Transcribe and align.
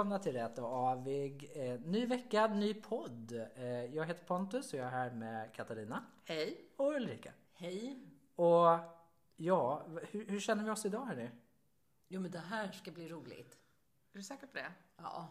välkomna 0.00 0.18
till 0.18 0.32
Rätt 0.32 0.58
och 0.58 0.64
Avig. 0.64 1.52
Eh, 1.54 1.80
ny 1.80 2.06
vecka, 2.06 2.46
ny 2.46 2.74
podd. 2.74 3.32
Eh, 3.54 3.84
jag 3.84 4.06
heter 4.06 4.24
Pontus 4.24 4.72
och 4.72 4.78
jag 4.78 4.86
är 4.86 4.90
här 4.90 5.10
med 5.10 5.54
Katarina 5.54 6.04
Hej. 6.24 6.70
och 6.76 6.94
Ulrika. 6.94 7.32
Hej. 7.52 7.98
Och 8.34 8.78
ja, 9.36 9.86
hur, 10.10 10.26
hur 10.26 10.40
känner 10.40 10.64
vi 10.64 10.70
oss 10.70 10.86
idag 10.86 11.04
hörni? 11.04 11.30
Jo 12.08 12.20
men 12.20 12.30
det 12.30 12.38
här 12.38 12.72
ska 12.72 12.90
bli 12.90 13.08
roligt. 13.08 13.58
Är 14.12 14.18
du 14.18 14.22
säker 14.22 14.46
på 14.46 14.56
det? 14.56 14.72
Ja. 14.96 15.28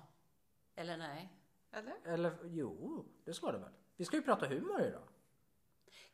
Eller 0.76 0.98
nej. 0.98 1.34
Eller? 1.72 1.96
Eller 2.06 2.38
jo, 2.44 3.06
det 3.26 3.34
ska 3.34 3.52
det 3.52 3.58
väl. 3.58 3.74
Vi 3.96 4.06
ska 4.06 4.16
ju 4.16 4.22
prata 4.24 4.48
humor 4.48 4.82
idag. 4.82 5.08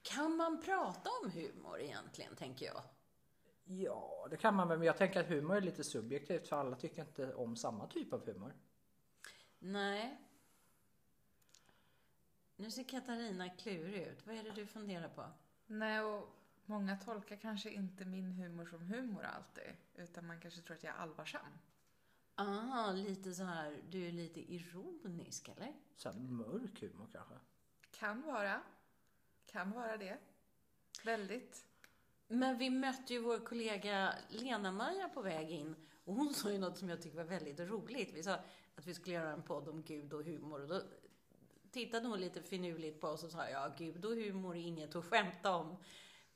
Kan 0.02 0.36
man 0.36 0.62
prata 0.62 1.10
om 1.24 1.32
humor 1.32 1.80
egentligen, 1.80 2.36
tänker 2.36 2.66
jag? 2.66 2.82
Ja, 3.68 4.28
det 4.30 4.38
kan 4.38 4.56
man 4.56 4.68
väl. 4.68 4.78
Men 4.78 4.88
jag 4.88 4.98
tänker 4.98 5.20
att 5.20 5.28
humor 5.28 5.56
är 5.56 5.62
lite 5.62 5.84
subjektivt 5.84 6.48
för 6.48 6.56
alla 6.56 6.76
tycker 6.76 7.02
inte 7.02 7.34
om 7.34 7.56
samma 7.56 7.88
typ 7.88 8.14
av 8.14 8.26
humor. 8.26 8.54
Nej. 9.60 10.22
Nu 12.56 12.72
ser 12.72 12.84
Katarina 12.84 13.50
klurig 13.50 14.02
ut. 14.02 14.28
Vad 14.28 14.36
är 14.36 14.44
det 14.44 14.52
du 14.52 14.68
funderar 14.68 15.10
på? 15.10 15.26
Nej, 15.68 16.02
och 16.02 16.30
många 16.66 16.98
tolkar 16.98 17.36
kanske 17.36 17.70
inte 17.70 18.06
min 18.06 18.32
humor 18.32 18.66
som 18.66 18.82
humor 18.82 19.24
alltid. 19.24 19.76
Utan 19.96 20.28
man 20.28 20.40
kanske 20.40 20.62
tror 20.62 20.78
att 20.78 20.84
jag 20.84 20.96
är 20.96 20.98
allvarsam. 20.98 21.60
Ah, 22.36 22.92
lite 22.92 23.34
så 23.34 23.44
här, 23.44 23.82
du 23.90 24.08
är 24.08 24.12
lite 24.12 24.54
ironisk, 24.54 25.50
eller? 25.50 25.74
Så 25.96 26.12
här 26.12 26.20
mörk 26.20 26.82
humor 26.82 27.08
kanske. 27.12 27.36
Kan 27.92 28.22
vara. 28.22 28.62
Kan 29.46 29.72
vara 29.72 29.98
det. 29.98 30.18
Väldigt. 31.06 31.66
Men 32.28 32.58
vi 32.58 32.70
mötte 32.70 33.14
ju 33.14 33.20
vår 33.20 33.38
kollega 33.38 34.14
Lena-Maja 34.30 35.10
på 35.10 35.22
väg 35.22 35.52
in 35.52 35.76
och 36.06 36.14
hon 36.14 36.34
sa 36.34 36.52
ju 36.52 36.58
något 36.58 36.78
som 36.78 36.90
jag 36.90 37.02
tycker 37.02 37.18
var 37.18 37.24
väldigt 37.24 37.60
roligt. 37.60 38.14
Vi 38.14 38.24
sa 38.24 38.34
att 38.76 38.86
vi 38.86 38.94
skulle 38.94 39.16
göra 39.16 39.32
en 39.32 39.42
podd 39.42 39.68
om 39.68 39.84
Gud 39.84 40.14
och 40.14 40.24
humor 40.24 40.62
och 40.62 40.68
då 40.68 40.82
tittade 41.72 42.08
hon 42.08 42.20
lite 42.20 42.42
finurligt 42.42 43.02
på 43.02 43.08
oss 43.08 43.24
och 43.24 43.32
sa 43.32 43.50
ja, 43.50 43.72
Gud 43.78 44.06
och 44.06 44.12
humor 44.12 44.56
är 44.56 44.62
inget 44.62 44.96
att 44.96 45.06
skämta 45.06 45.56
om. 45.56 45.78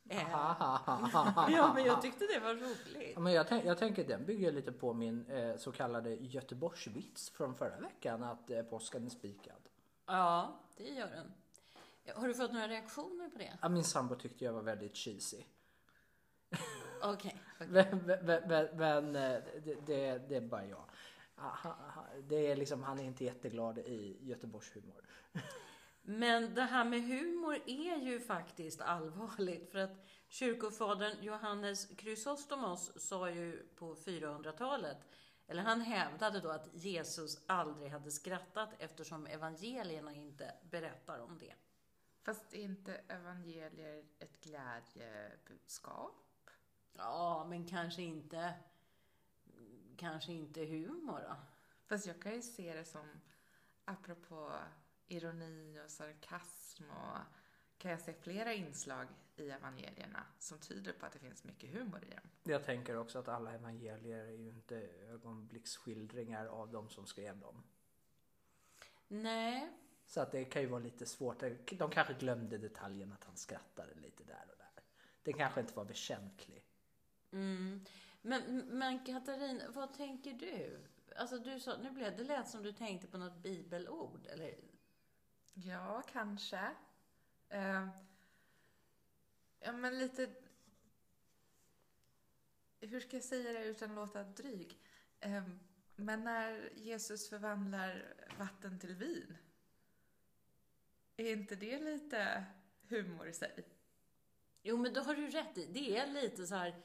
Eh, 0.09 0.29
ja, 0.31 1.71
men 1.75 1.85
jag 1.85 2.01
tyckte 2.01 2.25
det 2.33 2.39
var 2.39 2.53
roligt. 2.53 3.11
Ja, 3.13 3.19
men 3.19 3.33
jag, 3.33 3.47
tänk, 3.47 3.65
jag 3.65 3.77
tänker 3.77 4.07
den 4.07 4.25
bygger 4.25 4.51
lite 4.51 4.71
på 4.71 4.93
min 4.93 5.25
eh, 5.25 5.57
så 5.57 5.71
kallade 5.71 6.15
Göteborgsvits 6.15 7.29
från 7.29 7.55
förra 7.55 7.79
veckan 7.79 8.23
att 8.23 8.49
eh, 8.49 8.61
påsken 8.61 9.05
är 9.05 9.09
spikad. 9.09 9.61
Ja, 10.05 10.59
det 10.77 10.83
gör 10.83 11.09
den. 11.09 11.33
Har 12.15 12.27
du 12.27 12.33
fått 12.33 12.51
några 12.51 12.67
reaktioner 12.67 13.29
på 13.29 13.37
det? 13.37 13.57
Ja, 13.61 13.69
min 13.69 13.83
sambo 13.83 14.15
tyckte 14.15 14.45
jag 14.45 14.53
var 14.53 14.61
väldigt 14.61 14.97
cheesy. 14.97 15.43
Okej. 17.01 17.41
Men, 17.57 18.03
men, 18.05 18.43
men, 18.47 18.67
men 18.77 19.15
eh, 19.15 19.43
det, 19.63 19.75
det, 19.85 20.17
det 20.29 20.35
är 20.35 20.41
bara 20.41 20.65
jag. 20.65 20.83
Det 22.27 22.51
är 22.51 22.55
liksom, 22.55 22.83
han 22.83 22.99
är 22.99 23.03
inte 23.03 23.23
jätteglad 23.23 23.77
i 23.77 24.17
Göteborgshumor. 24.21 25.05
Men 26.01 26.53
det 26.53 26.61
här 26.61 26.85
med 26.85 27.01
humor 27.01 27.55
är 27.65 27.97
ju 27.97 28.19
faktiskt 28.19 28.81
allvarligt 28.81 29.71
för 29.71 29.79
att 29.79 30.05
kyrkofadern 30.27 31.23
Johannes 31.23 31.97
Chrysostomos 31.97 32.91
sa 33.07 33.29
ju 33.29 33.67
på 33.75 33.95
400-talet, 33.95 34.97
eller 35.47 35.61
han 35.61 35.81
hävdade 35.81 36.39
då 36.39 36.49
att 36.49 36.69
Jesus 36.73 37.43
aldrig 37.47 37.91
hade 37.91 38.11
skrattat 38.11 38.69
eftersom 38.79 39.27
evangelierna 39.27 40.13
inte 40.13 40.53
berättar 40.71 41.19
om 41.19 41.37
det. 41.37 41.53
Fast 42.23 42.53
är 42.53 42.61
inte 42.61 42.93
evangelier 42.93 44.03
ett 44.19 44.41
glädjebudskap? 44.41 46.28
Ja, 46.93 47.45
men 47.49 47.67
kanske 47.67 48.01
inte, 48.01 48.53
kanske 49.97 50.33
inte 50.33 50.65
humor 50.65 51.21
då. 51.27 51.35
Fast 51.85 52.07
jag 52.07 52.21
kan 52.21 52.35
ju 52.35 52.41
se 52.41 52.73
det 52.73 52.85
som, 52.85 53.07
apropå 53.85 54.51
ironi 55.07 55.79
och 55.85 55.91
sarkasm 55.91 56.83
och 56.89 57.17
kan 57.77 57.91
jag 57.91 58.01
se 58.01 58.13
flera 58.13 58.53
inslag 58.53 59.07
i 59.35 59.49
evangelierna 59.49 60.25
som 60.39 60.59
tyder 60.59 60.93
på 60.93 61.05
att 61.05 61.13
det 61.13 61.19
finns 61.19 61.43
mycket 61.43 61.69
humor 61.69 62.03
i 62.03 62.09
dem. 62.09 62.29
Jag 62.43 62.65
tänker 62.65 62.97
också 62.97 63.19
att 63.19 63.27
alla 63.27 63.53
evangelier 63.53 64.25
är 64.25 64.31
ju 64.31 64.49
inte 64.49 64.75
ögonblicksskildringar 65.09 66.45
av 66.45 66.71
de 66.71 66.89
som 66.89 67.05
skrev 67.05 67.39
dem. 67.39 67.63
Nej, 69.07 69.73
Så 70.05 70.21
att 70.21 70.31
det 70.31 70.45
kan 70.45 70.61
ju 70.61 70.67
vara 70.67 70.79
lite 70.79 71.05
svårt. 71.05 71.43
De 71.71 71.89
kanske 71.89 72.13
glömde 72.13 72.57
detaljen 72.57 73.13
att 73.13 73.23
han 73.23 73.35
skrattade 73.37 73.95
lite 73.95 74.23
där 74.23 74.45
och 74.49 74.57
där. 74.57 74.83
Det 75.23 75.33
kanske 75.33 75.61
inte 75.61 75.73
var 75.73 75.85
väsentlig. 75.85 76.68
Mm. 77.31 77.85
Men, 78.21 78.57
men 78.57 79.05
Katarina, 79.05 79.63
vad 79.69 79.93
tänker 79.93 80.33
du? 80.33 80.79
Alltså 81.15 81.37
du 81.37 81.59
sa, 81.59 81.77
nu 81.77 81.91
blev 81.91 82.17
det 82.17 82.23
lät 82.23 82.49
som 82.49 82.63
du 82.63 82.71
tänkte 82.71 83.07
på 83.07 83.17
något 83.17 83.43
bibelord, 83.43 84.27
eller? 84.27 84.55
Ja, 85.53 86.03
kanske. 86.11 86.75
Eh, 87.49 87.87
ja, 89.59 89.71
men 89.71 89.99
lite... 89.99 90.29
Hur 92.81 92.99
ska 92.99 93.15
jag 93.15 93.23
säga 93.23 93.53
det 93.53 93.65
utan 93.65 93.89
att 93.89 93.95
låta 93.95 94.23
dryg? 94.23 94.79
Eh, 95.19 95.43
men 95.95 96.23
när 96.23 96.69
Jesus 96.75 97.29
förvandlar 97.29 98.13
vatten 98.37 98.79
till 98.79 98.95
vin, 98.95 99.37
är 101.17 101.31
inte 101.31 101.55
det 101.55 101.79
lite 101.79 102.45
humor 102.87 103.27
i 103.27 103.33
sig? 103.33 103.65
Jo, 104.61 104.77
men 104.77 104.93
då 104.93 105.01
har 105.01 105.15
du 105.15 105.29
rätt 105.29 105.57
i. 105.57 105.65
Det 105.65 105.97
är 105.97 106.07
lite 106.07 106.47
så 106.47 106.55
här, 106.55 106.83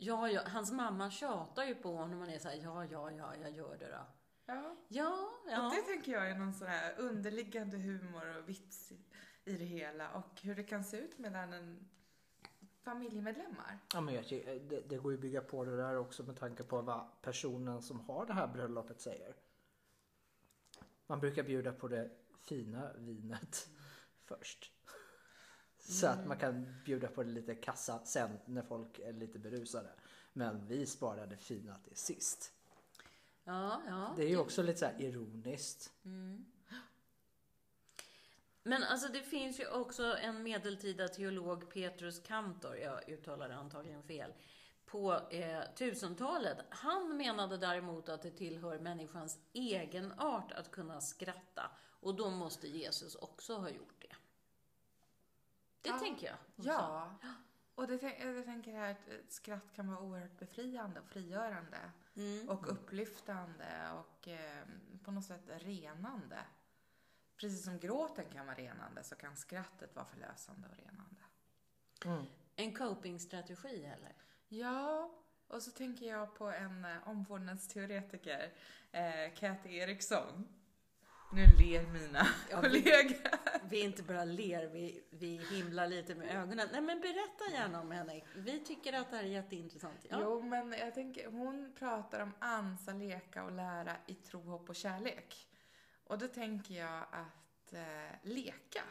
ja, 0.00 0.28
ja, 0.30 0.42
hans 0.46 0.72
mamma 0.72 1.10
tjatar 1.10 1.64
ju 1.64 1.74
på 1.74 1.92
honom 1.96 2.12
och 2.12 2.18
man 2.18 2.28
är 2.30 2.38
så 2.38 2.48
här, 2.48 2.56
ja, 2.62 2.84
ja, 2.84 3.10
ja, 3.10 3.34
jag 3.42 3.50
gör 3.50 3.76
det 3.78 3.86
då. 3.90 4.06
Ja. 4.46 4.76
Ja, 4.88 5.30
Och 5.44 5.50
ja. 5.50 5.72
det 5.76 5.82
tänker 5.82 6.12
jag 6.12 6.30
är 6.30 6.34
någon 6.38 6.54
sån 6.54 6.68
här 6.68 6.94
underliggande 6.98 7.76
humor 7.76 8.36
och 8.38 8.48
vits 8.48 8.92
i, 8.92 8.98
i 9.44 9.56
det 9.56 9.64
hela 9.64 10.10
och 10.12 10.40
hur 10.42 10.54
det 10.54 10.62
kan 10.64 10.84
se 10.84 10.96
ut 10.96 11.18
mellan 11.18 11.52
en 11.52 11.88
familjemedlemmar. 12.82 13.78
Ja, 13.94 14.00
men 14.00 14.14
jag, 14.14 14.26
tycker- 14.28 14.58
det, 14.60 14.80
det 14.80 14.96
går 14.98 15.12
ju 15.12 15.16
att 15.18 15.22
bygga 15.22 15.40
på 15.40 15.64
det 15.64 15.76
där 15.76 15.96
också 15.96 16.22
med 16.22 16.36
tanke 16.38 16.62
på 16.64 16.82
vad 16.82 17.06
personen 17.22 17.82
som 17.82 18.00
har 18.00 18.26
det 18.26 18.32
här 18.32 18.46
bröllopet 18.46 19.00
säger. 19.00 19.34
Man 21.06 21.20
brukar 21.20 21.42
bjuda 21.42 21.72
på 21.72 21.88
det 21.88 22.10
fina 22.42 22.92
vinet 22.92 23.68
först. 24.24 24.72
Så 25.80 26.06
att 26.06 26.26
man 26.26 26.38
kan 26.38 26.80
bjuda 26.84 27.08
på 27.08 27.22
det 27.22 27.30
lite 27.30 27.54
kassa 27.54 28.00
sen 28.04 28.38
när 28.44 28.62
folk 28.62 28.98
är 28.98 29.12
lite 29.12 29.38
berusade. 29.38 29.88
Men 30.32 30.66
vi 30.66 30.86
sparar 30.86 31.26
det 31.26 31.36
fina 31.36 31.78
till 31.78 31.96
sist. 31.96 32.52
ja, 33.44 33.82
ja. 33.86 34.14
Det 34.16 34.24
är 34.24 34.28
ju 34.28 34.38
också 34.38 34.62
lite 34.62 34.78
så 34.78 34.84
här 34.84 35.00
ironiskt. 35.00 35.92
Mm. 36.04 36.46
Men 38.62 38.84
alltså 38.84 39.12
det 39.12 39.22
finns 39.22 39.60
ju 39.60 39.68
också 39.68 40.16
en 40.16 40.42
medeltida 40.42 41.08
teolog, 41.08 41.70
Petrus 41.70 42.20
Cantor, 42.20 42.76
jag 42.76 43.08
uttalar 43.08 43.48
det 43.48 43.54
antagligen 43.54 44.02
fel, 44.02 44.32
på 44.86 45.12
eh, 45.30 45.60
1000-talet. 45.76 46.58
Han 46.70 47.16
menade 47.16 47.56
däremot 47.56 48.08
att 48.08 48.22
det 48.22 48.30
tillhör 48.30 48.78
människans 48.78 49.38
egen 49.52 50.12
art 50.18 50.52
att 50.52 50.70
kunna 50.70 51.00
skratta. 51.00 51.70
Och 52.00 52.14
då 52.14 52.30
måste 52.30 52.68
Jesus 52.68 53.14
också 53.14 53.54
ha 53.54 53.70
gjort 53.70 53.99
det. 55.82 55.88
Ja. 55.88 55.98
tänker 55.98 56.26
jag. 56.26 56.64
sa. 56.64 56.70
Ja. 56.70 57.28
Och 57.74 57.86
det, 57.86 58.18
jag 58.18 58.44
tänker 58.44 58.72
här 58.72 58.90
att 58.90 59.08
ett 59.08 59.32
skratt 59.32 59.72
kan 59.72 59.88
vara 59.88 60.00
oerhört 60.00 60.38
befriande 60.38 61.00
och 61.00 61.06
frigörande 61.06 61.78
Mm. 62.16 62.48
och 62.48 62.72
upplyftande 62.72 63.90
och 63.94 64.28
eh, 64.28 64.64
på 65.04 65.10
något 65.10 65.24
sätt 65.24 65.42
renande. 65.46 66.38
Precis 67.36 67.64
som 67.64 67.78
gråten 67.78 68.24
kan 68.32 68.46
vara 68.46 68.56
renande 68.56 69.02
så 69.02 69.14
kan 69.14 69.36
skrattet 69.36 69.96
vara 69.96 70.06
förlösande 70.06 70.68
och 70.68 70.76
renande. 70.76 71.20
Mm. 72.04 72.24
En 72.56 72.74
copingstrategi 72.74 73.84
eller? 73.84 74.16
Ja, 74.48 75.10
och 75.46 75.62
så 75.62 75.70
tänker 75.70 76.06
jag 76.06 76.34
på 76.34 76.50
en 76.50 76.84
eh, 76.84 77.08
omvårdnadsteoretiker, 77.08 78.52
eh, 78.92 79.34
Kathy 79.36 79.76
Eriksson. 79.76 80.48
Nu 81.32 81.46
ler 81.46 81.86
mina 81.86 82.26
Ja, 82.50 82.60
vi- 82.60 82.68
kollegor. 82.68 83.16
Vi 83.68 83.80
inte 83.80 84.02
bara 84.02 84.24
ler, 84.24 84.66
vi, 84.66 85.04
vi 85.10 85.36
himlar 85.36 85.86
lite 85.86 86.14
med 86.14 86.36
ögonen. 86.36 86.68
Nej 86.72 86.80
men 86.80 87.00
berätta 87.00 87.50
gärna 87.52 87.80
om 87.80 87.90
henne. 87.90 88.20
Vi 88.36 88.60
tycker 88.64 88.92
att 88.92 89.10
det 89.10 89.16
här 89.16 89.24
är 89.24 89.28
jätteintressant. 89.28 90.06
Ja. 90.08 90.18
Jo, 90.22 90.42
men 90.42 90.72
jag 90.72 90.94
tänker, 90.94 91.26
hon 91.30 91.72
pratar 91.78 92.20
om 92.20 92.32
ansa, 92.38 92.92
leka 92.92 93.44
och 93.44 93.52
lära 93.52 93.96
i 94.06 94.14
tro, 94.14 94.40
hopp 94.40 94.68
och 94.68 94.76
kärlek. 94.76 95.48
Och 96.04 96.18
då 96.18 96.28
tänker 96.28 96.74
jag 96.74 97.06
att 97.10 97.72
eh, 97.72 98.16
leka. 98.22 98.82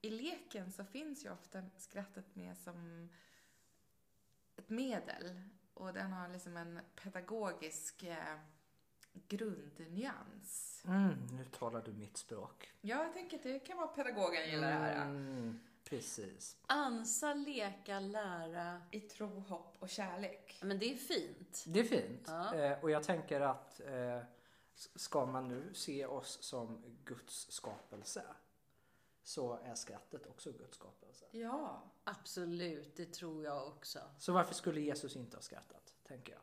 I 0.00 0.10
leken 0.10 0.72
så 0.72 0.84
finns 0.84 1.24
ju 1.24 1.32
ofta 1.32 1.62
skrattet 1.78 2.34
med 2.36 2.56
som 2.58 3.08
ett 4.56 4.68
medel. 4.70 5.40
Och 5.74 5.92
den 5.92 6.12
har 6.12 6.28
liksom 6.28 6.56
en 6.56 6.80
pedagogisk 7.02 8.02
eh, 8.02 8.38
grundnyans. 9.28 10.82
Mm, 10.86 11.26
nu 11.32 11.44
talar 11.44 11.82
du 11.82 11.92
mitt 11.92 12.16
språk. 12.16 12.72
Ja, 12.80 13.04
jag 13.04 13.12
tänker 13.12 13.36
att 13.36 13.42
det 13.42 13.58
kan 13.58 13.76
vara 13.76 13.86
pedagogen 13.86 14.50
gillar 14.50 14.68
det 14.68 14.74
här. 14.74 15.04
Mm, 15.04 15.60
precis. 15.84 16.56
Ansa, 16.66 17.34
leka, 17.34 18.00
lära. 18.00 18.82
I 18.90 19.00
tro, 19.00 19.26
hopp 19.26 19.76
och 19.78 19.88
kärlek. 19.88 20.58
Men 20.62 20.78
det 20.78 20.92
är 20.92 20.96
fint. 20.96 21.64
Det 21.66 21.80
är 21.80 21.84
fint. 21.84 22.24
Ja. 22.26 22.54
Eh, 22.54 22.80
och 22.80 22.90
jag 22.90 23.02
tänker 23.02 23.40
att 23.40 23.80
eh, 23.80 24.20
Ska 24.74 25.26
man 25.26 25.48
nu 25.48 25.74
se 25.74 26.06
oss 26.06 26.38
som 26.42 26.82
Guds 27.04 27.50
skapelse 27.50 28.24
så 29.22 29.58
är 29.64 29.74
skrattet 29.74 30.26
också 30.26 30.52
Guds 30.52 30.76
skapelse. 30.76 31.24
Ja. 31.30 31.82
Absolut, 32.04 32.96
det 32.96 33.12
tror 33.12 33.44
jag 33.44 33.66
också. 33.66 33.98
Så 34.18 34.32
varför 34.32 34.54
skulle 34.54 34.80
Jesus 34.80 35.16
inte 35.16 35.36
ha 35.36 35.42
skrattat, 35.42 35.94
tänker 36.02 36.32
jag. 36.32 36.42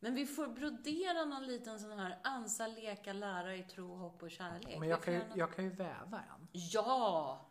Men 0.00 0.14
vi 0.14 0.26
får 0.26 0.46
brodera 0.46 1.24
någon 1.24 1.46
liten 1.46 1.80
sån 1.80 1.98
här 1.98 2.18
ansa, 2.24 2.66
leka, 2.66 3.12
lära 3.12 3.56
i 3.56 3.62
tro, 3.62 3.94
hopp 3.94 4.22
och 4.22 4.30
kärlek. 4.30 4.78
Men 4.78 4.88
jag 4.88 5.02
kan, 5.02 5.14
ju, 5.14 5.20
jag 5.34 5.52
kan 5.52 5.64
ju 5.64 5.70
väva 5.70 6.18
en. 6.18 6.48
Ja! 6.52 7.44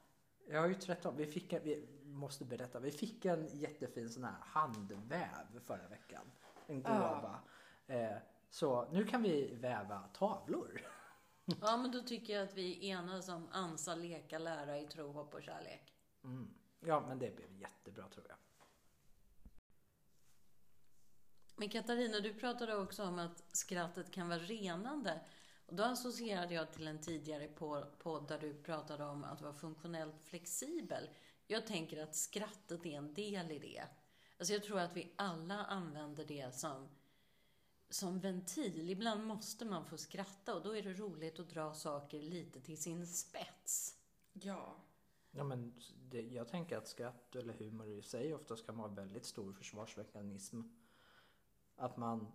Jag 0.49 0.61
har 0.61 0.67
ju 0.67 0.75
13, 0.75 1.17
vi 1.17 1.25
fick 1.25 1.53
en, 1.53 1.63
vi 1.63 1.87
måste 2.03 2.45
berätta, 2.45 2.79
vi 2.79 2.91
fick 2.91 3.25
en 3.25 3.47
jättefin 3.47 4.09
sån 4.09 4.23
här 4.23 4.35
handväv 4.41 5.59
förra 5.65 5.87
veckan. 5.87 6.31
En 6.67 6.81
gåva. 6.83 7.39
Eh, 7.87 8.17
så 8.49 8.87
nu 8.91 9.05
kan 9.05 9.23
vi 9.23 9.55
väva 9.55 9.99
tavlor. 10.13 10.81
Ja, 11.61 11.77
men 11.77 11.91
då 11.91 12.01
tycker 12.01 12.33
jag 12.33 12.43
att 12.43 12.53
vi 12.53 12.89
enas 12.89 13.29
om 13.29 13.47
ansa, 13.51 13.95
leka, 13.95 14.39
lära 14.39 14.79
i 14.79 14.87
tro, 14.87 15.11
hopp 15.11 15.33
och 15.33 15.43
kärlek. 15.43 15.93
Mm. 16.23 16.53
Ja, 16.79 17.03
men 17.07 17.19
det 17.19 17.35
blev 17.35 17.53
jättebra 17.59 18.07
tror 18.07 18.25
jag. 18.29 18.37
Men 21.59 21.69
Katarina, 21.69 22.19
du 22.19 22.33
pratade 22.33 22.75
också 22.75 23.03
om 23.03 23.19
att 23.19 23.43
skrattet 23.55 24.11
kan 24.11 24.29
vara 24.29 24.39
renande. 24.39 25.19
Och 25.65 25.75
då 25.75 25.83
associerade 25.83 26.53
jag 26.53 26.71
till 26.71 26.87
en 26.87 27.01
tidigare 27.01 27.47
po- 27.47 27.91
podd 27.97 28.27
där 28.27 28.39
du 28.39 28.53
pratade 28.53 29.03
om 29.05 29.23
att 29.23 29.41
vara 29.41 29.53
funktionellt 29.53 30.21
flexibel. 30.23 31.09
Jag 31.47 31.67
tänker 31.67 32.03
att 32.03 32.15
skrattet 32.15 32.85
är 32.85 32.97
en 32.97 33.13
del 33.13 33.51
i 33.51 33.59
det. 33.59 33.83
Alltså 34.37 34.53
jag 34.53 34.63
tror 34.63 34.79
att 34.79 34.95
vi 34.95 35.13
alla 35.15 35.65
använder 35.65 36.25
det 36.25 36.55
som, 36.55 36.89
som 37.89 38.19
ventil. 38.19 38.89
Ibland 38.89 39.23
måste 39.23 39.65
man 39.65 39.85
få 39.85 39.97
skratta 39.97 40.55
och 40.55 40.63
då 40.63 40.75
är 40.75 40.83
det 40.83 40.93
roligt 40.93 41.39
att 41.39 41.49
dra 41.49 41.73
saker 41.73 42.21
lite 42.21 42.61
till 42.61 42.81
sin 42.81 43.07
spets. 43.07 43.95
Ja. 44.33 44.75
Ja, 45.31 45.43
men 45.43 45.73
det, 46.09 46.21
jag 46.21 46.47
tänker 46.47 46.77
att 46.77 46.87
skratt 46.87 47.35
eller 47.35 47.53
humor 47.53 47.87
i 47.87 48.01
sig 48.01 48.33
oftast 48.33 48.65
kan 48.65 48.77
vara 48.77 48.87
en 48.87 48.95
väldigt 48.95 49.25
stor 49.25 49.53
försvarsmekanism. 49.53 50.61
Att 51.77 51.97
man 51.97 52.27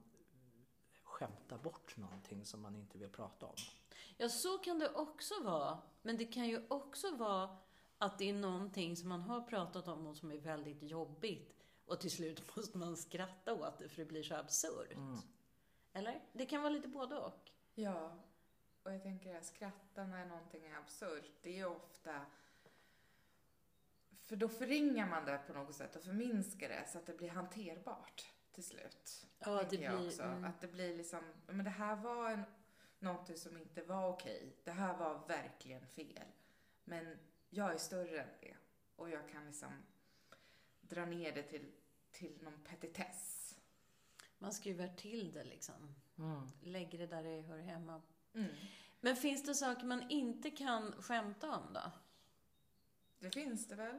skämtar 1.03 1.59
bort 1.59 1.97
någonting 1.97 2.45
som 2.45 2.63
man 2.63 2.77
inte 2.77 2.99
vill 2.99 3.09
prata 3.09 3.47
om. 3.47 3.55
Ja, 4.17 4.29
så 4.29 4.59
kan 4.59 4.79
det 4.79 4.95
också 4.95 5.35
vara. 5.43 5.79
Men 6.03 6.17
det 6.17 6.25
kan 6.25 6.49
ju 6.49 6.67
också 6.69 7.17
vara 7.17 7.57
att 7.99 8.19
det 8.19 8.29
är 8.29 8.35
någonting 8.35 8.97
som 8.97 9.09
man 9.09 9.21
har 9.21 9.41
pratat 9.41 9.89
om 9.89 10.07
och 10.07 10.17
som 10.17 10.31
är 10.31 10.39
väldigt 10.39 10.83
jobbigt. 10.83 11.65
Och 11.85 12.01
till 12.01 12.11
slut 12.11 12.57
måste 12.57 12.79
man 12.79 12.97
skratta 12.97 13.55
åt 13.55 13.79
det 13.79 13.89
för 13.89 13.97
det 13.97 14.05
blir 14.05 14.23
så 14.23 14.35
absurt. 14.35 14.97
Eller? 15.93 16.21
Det 16.33 16.47
kan 16.47 16.63
vara 16.63 16.73
lite 16.73 16.89
både 16.89 17.19
och. 17.19 17.51
Ja. 17.75 18.19
Och 18.83 18.93
jag 18.93 19.03
tänker 19.03 19.37
att 19.37 19.45
skratta 19.45 20.07
när 20.07 20.27
någonting 20.27 20.65
är 20.67 20.77
absurt, 20.77 21.33
det 21.43 21.51
är 21.51 21.57
ju 21.57 21.65
ofta... 21.65 22.27
För 24.21 24.37
då 24.37 24.49
förringar 24.49 25.09
man 25.09 25.25
det 25.25 25.41
på 25.47 25.53
något 25.53 25.75
sätt 25.75 25.97
och 25.97 26.03
förminskar 26.03 26.69
det 26.69 26.89
så 26.89 26.99
att 26.99 27.07
det 27.07 27.17
blir 27.17 27.31
hanterbart 27.31 28.33
till 28.53 28.65
slut. 28.65 29.27
Ja, 29.39 29.63
det 29.71 29.77
jag 29.77 29.97
blir- 29.99 30.09
också. 30.09 30.23
mm. 30.23 30.45
Att 30.45 30.61
det 30.61 30.69
blir 30.69 30.97
liksom, 30.97 31.21
men 31.47 31.65
det 31.65 31.71
här 31.71 31.97
var 31.97 32.31
en, 32.31 32.43
någonting 32.99 33.37
som 33.37 33.57
inte 33.57 33.83
var 33.83 34.09
okej. 34.09 34.57
Det 34.65 34.71
här 34.73 34.97
var 34.97 35.27
verkligen 35.29 35.87
fel. 35.87 36.27
Men 36.85 37.19
jag 37.51 37.73
är 37.75 37.79
större 37.79 38.21
än 38.23 38.29
det. 38.41 38.57
Och 38.97 39.11
jag 39.11 39.29
kan 39.29 39.47
liksom 39.47 39.73
dra 40.81 41.05
ner 41.05 41.33
det 41.33 41.43
till, 41.43 41.73
till 42.11 42.39
någon 42.43 42.65
petitess. 42.65 43.55
Man 44.39 44.53
skruvar 44.53 44.89
till 44.89 45.33
det 45.33 45.45
liksom. 45.45 45.95
Mm. 46.19 46.49
Lägger 46.63 46.99
det 46.99 47.07
där 47.07 47.23
det 47.23 47.41
hör 47.43 47.59
hemma. 47.59 48.03
Mm. 48.35 48.51
Men 49.01 49.17
finns 49.17 49.43
det 49.45 49.55
saker 49.55 49.85
man 49.87 50.11
inte 50.11 50.51
kan 50.51 50.93
skämta 51.03 51.57
om 51.57 51.73
då? 51.73 51.93
Det 53.19 53.31
finns 53.31 53.69
det 53.69 53.75
väl? 53.75 53.99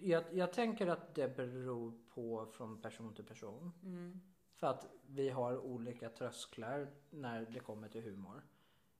Jag, 0.00 0.24
jag 0.32 0.52
tänker 0.52 0.86
att 0.86 1.14
det 1.14 1.36
beror 1.36 1.92
på 2.14 2.46
från 2.46 2.82
person 2.82 3.14
till 3.14 3.24
person. 3.24 3.72
Mm. 3.82 4.20
För 4.54 4.66
att 4.66 4.86
vi 5.06 5.30
har 5.30 5.58
olika 5.58 6.10
trösklar 6.10 6.88
när 7.10 7.46
det 7.46 7.60
kommer 7.60 7.88
till 7.88 8.02
humor. 8.02 8.42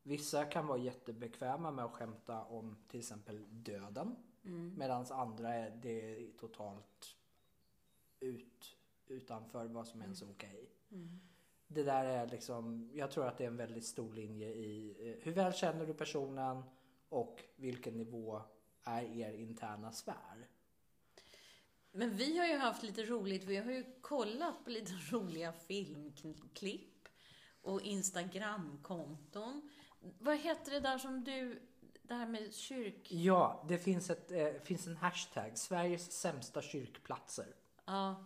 Vissa 0.03 0.45
kan 0.45 0.67
vara 0.67 0.79
jättebekväma 0.79 1.71
med 1.71 1.85
att 1.85 1.93
skämta 1.93 2.45
om 2.45 2.77
till 2.89 3.01
exempel 3.01 3.45
döden. 3.51 4.17
Mm. 4.45 4.75
Medan 4.79 5.07
andra 5.11 5.55
är 5.55 5.71
det 5.71 6.27
är 6.27 6.33
totalt 6.39 7.17
ut, 8.21 8.77
utanför 9.07 9.67
vad 9.67 9.87
som 9.87 10.03
ens 10.03 10.23
är 10.23 10.31
okej. 10.31 10.71
Mm. 10.91 11.21
Det 11.69 11.83
där 11.83 12.05
är 12.05 12.27
liksom, 12.27 12.91
jag 12.95 13.11
tror 13.11 13.27
att 13.27 13.39
det 13.39 13.45
är 13.45 13.49
en 13.49 13.57
väldigt 13.57 13.87
stor 13.87 14.13
linje 14.13 14.49
i 14.49 14.97
eh, 15.01 15.25
hur 15.25 15.33
väl 15.33 15.53
känner 15.53 15.87
du 15.87 15.95
personen 15.95 16.63
och 17.09 17.45
vilken 17.57 17.97
nivå 17.97 18.43
är 18.85 19.03
er 19.03 19.33
interna 19.33 19.93
sfär. 19.93 20.49
Men 21.97 22.17
vi 22.17 22.39
har 22.39 22.47
ju 22.47 22.57
haft 22.57 22.83
lite 22.83 23.03
roligt. 23.03 23.45
Vi 23.45 23.57
har 23.57 23.73
ju 23.73 23.85
kollat 24.01 24.65
på 24.65 24.71
lite 24.71 24.93
roliga 25.11 25.53
filmklipp 25.53 27.09
och 27.63 27.81
Instagramkonton. 27.81 29.71
Vad 30.19 30.39
heter 30.39 30.73
det 30.73 30.81
där 30.81 30.99
som 30.99 31.25
du, 31.25 31.63
det 32.03 32.15
här 32.15 32.27
med 32.27 32.55
kyrk... 32.55 33.13
Ja, 33.13 33.65
det 33.69 33.79
finns, 33.79 34.11
ett, 34.11 34.33
eh, 34.33 34.53
finns 34.65 34.87
en 34.87 34.97
hashtag, 34.97 35.59
Sveriges 35.59 36.13
sämsta 36.13 36.63
kyrkplatser. 36.63 37.55
Ja, 37.85 38.25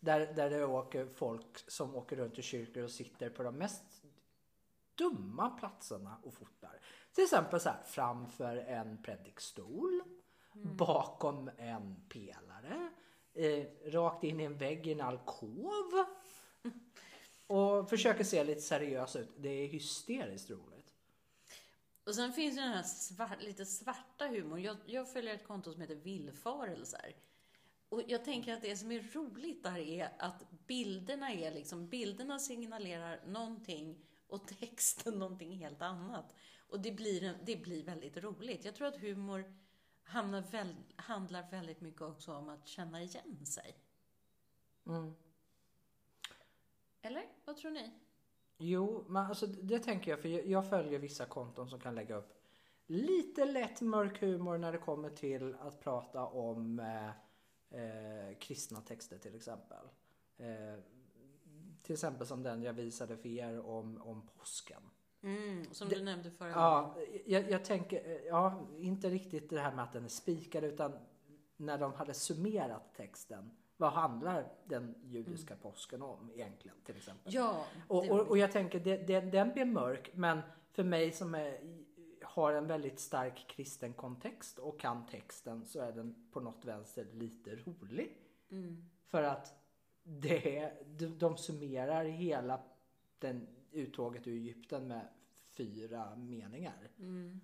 Där, 0.00 0.34
där 0.34 0.50
det 0.50 0.64
åker 0.64 1.06
folk 1.06 1.70
som 1.70 1.96
åker 1.96 2.16
runt 2.16 2.38
i 2.38 2.42
kyrkor 2.42 2.82
och 2.82 2.90
sitter 2.90 3.30
på 3.30 3.42
de 3.42 3.54
mest 3.54 4.02
dumma 4.94 5.50
platserna 5.50 6.16
och 6.22 6.34
fotar. 6.34 6.80
Till 7.12 7.24
exempel 7.24 7.60
så 7.60 7.68
här, 7.68 7.82
framför 7.86 8.56
en 8.56 9.02
predikstol, 9.02 10.02
bakom 10.54 11.50
en 11.56 11.96
pelare, 12.08 12.51
eh, 13.34 13.64
rakt 13.86 14.24
in 14.24 14.40
i 14.40 14.44
en 14.44 14.56
vägg 14.58 14.86
i 14.86 14.92
en 14.92 15.00
alkov. 15.00 16.04
Och 17.46 17.90
försöker 17.90 18.24
se 18.24 18.44
lite 18.44 18.60
seriös 18.60 19.16
ut. 19.16 19.30
Det 19.36 19.48
är 19.48 19.68
hysteriskt 19.68 20.50
roligt. 20.50 20.92
och 22.06 22.14
sen 22.14 22.32
finns 22.32 22.56
ju 22.56 22.60
den 22.60 22.72
här 22.72 22.82
svart, 22.82 23.42
lite 23.42 23.66
svarta 23.66 24.26
humorn. 24.26 24.62
Jag, 24.62 24.76
jag 24.86 25.12
följer 25.12 25.34
ett 25.34 25.46
konto 25.46 25.72
som 25.72 25.80
heter 25.80 25.94
Villfarelser. 25.94 27.14
Och 27.88 28.02
jag 28.06 28.24
tänker 28.24 28.52
att 28.54 28.62
det 28.62 28.76
som 28.76 28.92
är 28.92 29.02
roligt 29.14 29.62
där 29.62 29.78
är 29.78 30.12
att 30.18 30.50
bilderna 30.66 31.32
är 31.32 31.50
liksom, 31.50 31.88
bilderna 31.88 32.38
signalerar 32.38 33.20
någonting 33.26 33.98
och 34.26 34.48
texten 34.48 35.14
någonting 35.18 35.52
helt 35.52 35.82
annat. 35.82 36.34
Och 36.68 36.80
det 36.80 36.92
blir, 36.92 37.22
en, 37.22 37.36
det 37.44 37.56
blir 37.56 37.82
väldigt 37.82 38.16
roligt. 38.16 38.64
Jag 38.64 38.74
tror 38.74 38.88
att 38.88 39.00
humor 39.00 39.54
hamnar 40.04 40.42
väl, 40.42 40.74
handlar 40.96 41.50
väldigt 41.50 41.80
mycket 41.80 42.02
också 42.02 42.34
om 42.34 42.48
att 42.48 42.66
känna 42.66 43.02
igen 43.02 43.46
sig. 43.46 43.76
Mm. 44.86 45.14
Eller? 47.02 47.24
Vad 47.44 47.56
tror 47.56 47.70
ni? 47.70 47.92
Jo, 48.58 49.04
men 49.08 49.26
alltså 49.26 49.46
det, 49.46 49.78
tänker 49.78 50.10
jag 50.10 50.20
för 50.20 50.28
jag, 50.28 50.46
jag 50.46 50.70
följer 50.70 50.98
vissa 50.98 51.26
konton 51.26 51.68
som 51.68 51.80
kan 51.80 51.94
lägga 51.94 52.16
upp 52.16 52.42
lite 52.86 53.44
lätt 53.44 53.80
mörk 53.80 54.20
humor 54.20 54.58
när 54.58 54.72
det 54.72 54.78
kommer 54.78 55.10
till 55.10 55.54
att 55.54 55.80
prata 55.80 56.26
om 56.26 56.80
eh, 56.80 57.08
eh, 57.80 58.38
kristna 58.38 58.80
texter 58.80 59.18
till 59.18 59.34
exempel. 59.34 59.86
Eh, 60.36 60.80
till 61.82 61.92
exempel 61.92 62.26
som 62.26 62.42
den 62.42 62.62
jag 62.62 62.72
visade 62.72 63.16
för 63.16 63.28
er 63.28 63.60
om, 63.60 64.02
om 64.02 64.26
påsken. 64.26 64.82
Mm, 65.22 65.64
som 65.72 65.88
Det- 65.88 65.94
du 65.94 66.02
nämnde 66.04 66.30
förra 66.30 66.50
Ja, 66.50 66.94
gången. 66.94 67.08
jag, 67.26 67.50
jag 67.50 67.64
tänker, 67.64 68.20
ja, 68.26 68.66
inte 68.78 69.08
riktigt 69.10 69.50
det 69.50 69.60
här 69.60 69.74
med 69.74 69.84
att 69.84 69.92
den 69.92 70.04
är 70.04 70.08
spikad 70.08 70.64
utan 70.64 70.92
när 71.56 71.78
de 71.78 71.92
hade 71.92 72.14
summerat 72.14 72.94
texten. 72.96 73.50
Vad 73.76 73.92
handlar 73.92 74.52
den 74.64 74.94
judiska 75.02 75.56
påsken 75.56 76.02
om 76.02 76.30
egentligen 76.34 76.76
till 76.84 76.96
exempel? 76.96 77.34
Ja, 77.34 77.64
Och, 77.88 78.02
det- 78.02 78.10
och, 78.10 78.28
och 78.28 78.38
jag 78.38 78.52
tänker, 78.52 78.80
det, 78.80 78.96
det, 78.96 79.20
den 79.20 79.52
blir 79.52 79.64
mörk, 79.64 80.10
men 80.14 80.40
för 80.72 80.84
mig 80.84 81.12
som 81.12 81.34
är, 81.34 81.58
har 82.22 82.52
en 82.52 82.66
väldigt 82.66 83.00
stark 83.00 83.46
kristen 83.48 83.92
kontext 83.92 84.58
och 84.58 84.80
kan 84.80 85.06
texten 85.06 85.64
så 85.64 85.80
är 85.80 85.92
den 85.92 86.28
på 86.32 86.40
något 86.40 86.64
vänster 86.64 87.06
lite 87.12 87.50
rolig. 87.56 88.16
mm. 88.50 88.84
För 89.06 89.22
att 89.22 89.54
det, 90.02 90.72
de, 90.86 91.06
de 91.06 91.36
summerar 91.36 92.04
hela 92.04 92.60
den 93.18 93.46
uttåget 93.72 94.26
ur 94.26 94.36
Egypten 94.36 94.88
med 94.88 95.08
fyra 95.50 96.16
meningar. 96.16 96.90
Mm. 96.98 97.40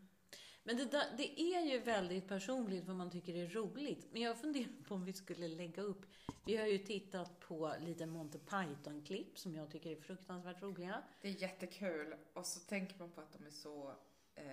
Men 0.63 0.77
det, 0.77 1.15
det 1.17 1.41
är 1.41 1.61
ju 1.61 1.79
väldigt 1.79 2.29
personligt 2.29 2.85
vad 2.85 2.97
man 2.97 3.11
tycker 3.11 3.35
är 3.35 3.49
roligt. 3.49 4.07
Men 4.13 4.23
jag 4.23 4.41
funderar 4.41 4.85
på 4.89 4.95
om 4.95 5.05
vi 5.05 5.13
skulle 5.13 5.49
lägga 5.49 5.83
upp. 5.83 6.07
Vi 6.45 6.57
har 6.57 6.67
ju 6.67 6.79
tittat 6.79 7.41
på 7.41 7.75
lite 7.81 8.07
Monty 8.07 8.39
Python-klipp 8.39 9.39
som 9.39 9.55
jag 9.55 9.71
tycker 9.71 9.91
är 9.91 10.01
fruktansvärt 10.01 10.63
roliga. 10.63 11.03
Det 11.21 11.29
är 11.29 11.43
jättekul. 11.43 12.15
Och 12.33 12.47
så 12.47 12.61
tänker 12.61 12.99
man 12.99 13.11
på 13.11 13.21
att 13.21 13.33
de 13.33 13.47
är 13.47 13.51
så 13.51 13.95
eh, 14.35 14.45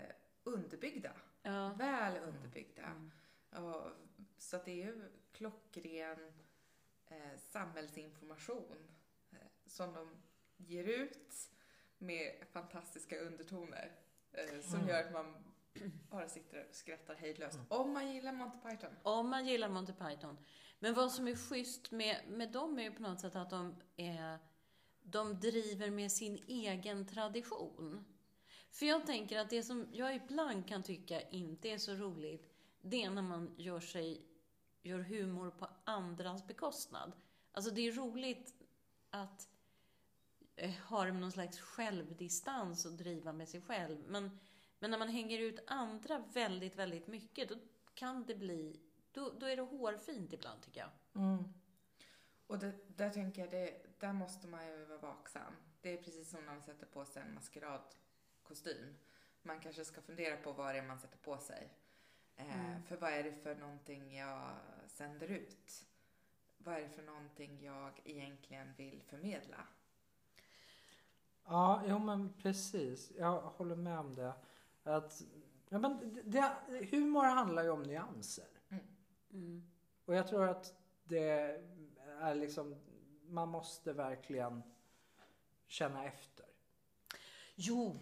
underbyggda. 0.44 1.12
Ja. 1.42 1.74
Väl 1.74 2.24
underbyggda. 2.24 3.12
Och, 3.50 3.92
så 4.38 4.56
att 4.56 4.66
det 4.66 4.72
är 4.72 4.86
ju 4.86 5.12
klockren 5.32 6.34
eh, 7.06 7.40
samhällsinformation 7.40 8.88
eh, 9.32 9.38
som 9.66 9.94
de 9.94 10.08
ger 10.58 10.84
ut. 10.84 11.50
Med 11.98 12.48
fantastiska 12.52 13.20
undertoner. 13.20 13.92
Eh, 14.32 14.62
som 14.62 14.76
Mm. 14.80 14.90
gör 14.90 15.04
att 15.04 15.14
man 15.14 15.36
bara 16.10 16.30
sitter 16.30 16.66
och 16.70 16.76
skrattar 16.76 17.16
hejdlöst. 17.16 17.60
Om 17.70 17.94
man 17.94 18.14
gillar 18.14 18.32
Monty 18.34 18.58
Python. 18.70 18.96
Om 19.04 19.30
man 19.30 19.48
gillar 19.48 19.70
Monty 19.70 19.94
Python. 19.94 20.38
Men 20.80 20.94
vad 20.94 21.12
som 21.12 21.28
är 21.28 21.36
schysst 21.36 21.92
med, 21.92 22.22
med 22.28 22.52
dem 22.52 22.80
är 22.80 22.84
ju 22.84 22.92
på 22.92 23.02
något 23.02 23.20
sätt 23.20 23.36
att 23.36 23.50
de, 23.50 23.76
är, 23.98 24.40
de 25.02 25.40
driver 25.40 25.90
med 25.90 26.12
sin 26.12 26.38
egen 26.48 27.08
tradition. 27.08 28.06
För 28.72 28.86
jag 28.86 29.06
tänker 29.06 29.40
att 29.40 29.50
det 29.50 29.64
som 29.64 29.88
jag 29.92 30.16
ibland 30.16 30.68
kan 30.68 30.84
tycka 30.84 31.22
inte 31.22 31.70
är 31.70 31.78
så 31.78 31.94
roligt, 31.94 32.50
det 32.82 33.04
är 33.04 33.10
när 33.10 33.22
man 33.22 33.56
gör, 33.58 33.80
sig, 33.80 34.26
gör 34.82 35.00
humor 35.00 35.52
på 35.52 35.68
andras 35.84 36.48
bekostnad. 36.48 37.12
Alltså 37.52 37.72
det 37.72 37.88
är 37.88 37.92
roligt 37.92 38.54
att 39.10 39.50
eh, 40.56 40.72
ha 40.72 41.06
någon 41.06 41.32
slags 41.32 41.60
självdistans 41.60 42.86
och 42.86 42.92
driva 42.92 43.34
med 43.34 43.50
sig 43.50 43.62
själv. 43.62 43.98
Men, 44.08 44.40
men 44.80 44.92
när 44.92 44.98
man 44.98 45.10
hänger 45.10 45.40
ut 45.40 45.60
andra 45.68 46.24
väldigt, 46.34 46.76
väldigt 46.76 47.08
mycket, 47.08 47.50
då 47.50 47.56
kan 47.94 48.26
det 48.26 48.36
bli 48.36 48.80
då, 49.12 49.34
då 49.40 49.46
är 49.46 49.56
det 49.56 49.62
hårfint 49.62 50.34
ibland 50.34 50.62
tycker 50.62 50.80
jag. 50.80 50.90
Mm. 51.24 51.54
Och 52.48 52.60
det, 52.60 52.74
där 52.88 53.10
tänker 53.10 53.42
jag, 53.42 53.52
det, 53.52 54.00
där 54.00 54.14
måste 54.14 54.48
man 54.48 54.68
ju 54.68 54.86
vara 54.86 54.98
vaksam. 54.98 55.54
Det 55.82 55.90
är 55.90 56.04
precis 56.04 56.30
som 56.30 56.46
när 56.46 56.54
man 56.54 56.62
sätter 56.62 56.86
på 56.86 57.06
sig 57.06 57.22
en 57.22 57.34
maskeradkostym. 57.34 58.96
Man 59.42 59.60
kanske 59.60 59.86
ska 59.86 60.02
fundera 60.02 60.38
på 60.38 60.52
vad 60.52 60.76
det 60.76 60.80
är 60.80 60.84
man 60.84 61.00
sätter 61.00 61.18
på 61.18 61.38
sig. 61.38 61.74
Eh, 62.36 62.66
Mm. 62.66 62.84
För 62.84 62.98
vad 62.98 63.14
är 63.14 63.24
det 63.24 63.34
för 63.34 63.56
någonting 63.56 64.16
jag 64.18 64.56
sänder 64.88 65.28
ut? 65.28 65.86
Vad 66.58 66.76
är 66.76 66.82
det 66.82 66.90
för 66.90 67.04
någonting 67.04 67.64
jag 67.64 68.02
egentligen 68.06 68.74
vill 68.74 69.02
förmedla? 69.02 69.68
Ja, 71.46 71.82
jo 71.88 72.00
men 72.00 72.34
precis. 72.34 73.12
Jag 73.18 73.42
håller 73.42 73.76
med 73.76 74.00
om 74.00 74.16
det. 74.16 74.34
Att, 74.84 75.22
ja, 75.70 75.80
men 75.80 76.20
det, 76.24 76.52
humor 76.92 77.24
handlar 77.24 77.64
ju 77.64 77.70
om 77.70 77.84
nyanser. 77.84 78.48
Mm. 79.34 79.64
Och 80.06 80.16
jag 80.16 80.28
tror 80.28 80.48
att 80.48 80.74
det 81.04 81.62
är 82.22 82.36
liksom, 82.36 82.76
man 83.28 83.50
måste 83.50 83.94
verkligen 83.94 84.64
känna 85.68 86.06
efter. 86.06 86.46
Jo, 87.56 88.00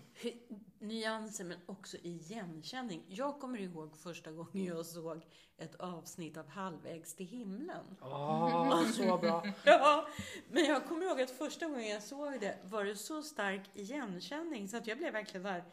nyanser 0.80 1.44
men 1.44 1.58
också 1.66 1.98
igenkänning. 1.98 3.04
Jag 3.08 3.40
kommer 3.40 3.60
ihåg 3.60 3.98
första 3.98 4.32
gången 4.32 4.66
jag 4.66 4.86
såg 4.86 5.26
ett 5.58 5.76
avsnitt 5.76 6.38
av 6.38 6.48
Halvvägs 6.48 7.16
till 7.16 7.26
himlen. 7.26 7.98
Åh, 8.02 8.92
så 8.92 9.18
bra. 9.18 9.46
Ja, 9.66 10.08
men 10.52 10.66
jag 10.66 10.86
kommer 10.86 11.06
ihåg 11.06 11.22
att 11.22 11.32
första 11.32 11.68
gången 11.68 11.88
jag 11.88 12.04
såg 12.04 12.40
det 12.40 12.58
var 12.64 12.86
det 12.86 12.96
så 12.96 13.22
stark 13.24 13.70
igenkänning 13.74 14.68
så 14.68 14.78
att 14.78 14.88
jag 14.88 14.98
blev 14.98 15.14
verkligen 15.14 15.46
här, 15.46 15.64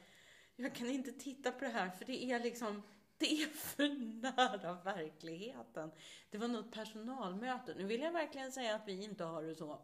jag 0.56 0.74
kan 0.74 0.86
inte 0.86 1.12
titta 1.12 1.52
på 1.52 1.64
det 1.64 1.70
här 1.70 1.90
för 1.90 2.04
det 2.04 2.24
är 2.24 2.40
liksom, 2.40 2.82
det 3.18 3.42
är 3.42 3.46
för 3.46 3.88
nära 4.22 4.74
verkligheten. 4.84 5.90
Det 6.30 6.38
var 6.38 6.48
något 6.48 6.72
personalmöte. 6.72 7.74
Nu 7.74 7.84
vill 7.84 8.00
jag 8.00 8.12
verkligen 8.12 8.52
säga 8.52 8.74
att 8.74 8.88
vi 8.88 9.04
inte 9.04 9.24
har 9.24 9.42
det 9.42 9.54
så, 9.54 9.78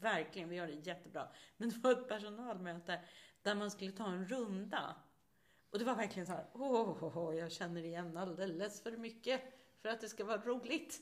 verkligen, 0.00 0.48
vi 0.48 0.58
har 0.58 0.66
det 0.66 0.72
jättebra. 0.72 1.28
Men 1.56 1.68
det 1.68 1.76
var 1.78 1.92
ett 1.92 2.08
personalmöte 2.08 3.00
där 3.42 3.54
man 3.54 3.70
skulle 3.70 3.92
ta 3.92 4.06
en 4.06 4.26
runda. 4.26 4.96
Och 5.70 5.78
det 5.78 5.84
var 5.84 5.94
verkligen 5.94 6.26
så 6.26 6.32
här, 6.32 6.46
åh, 6.52 6.90
oh, 6.90 7.18
oh, 7.18 7.36
jag 7.36 7.52
känner 7.52 7.84
igen 7.84 8.16
alldeles 8.16 8.82
för 8.82 8.96
mycket 8.96 9.40
för 9.82 9.88
att 9.88 10.00
det 10.00 10.08
ska 10.08 10.24
vara 10.24 10.40
roligt. 10.40 11.00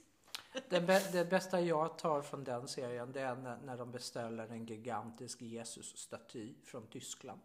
Det, 0.68 0.80
bä- 0.80 1.12
det 1.12 1.24
bästa 1.24 1.60
jag 1.60 1.98
tar 1.98 2.22
från 2.22 2.44
den 2.44 2.68
serien 2.68 3.12
det 3.12 3.20
är 3.20 3.36
när, 3.36 3.56
när 3.56 3.76
de 3.76 3.90
beställer 3.90 4.48
en 4.48 4.66
gigantisk 4.66 5.42
Jesusstaty 5.42 6.54
från 6.64 6.86
Tyskland. 6.86 7.40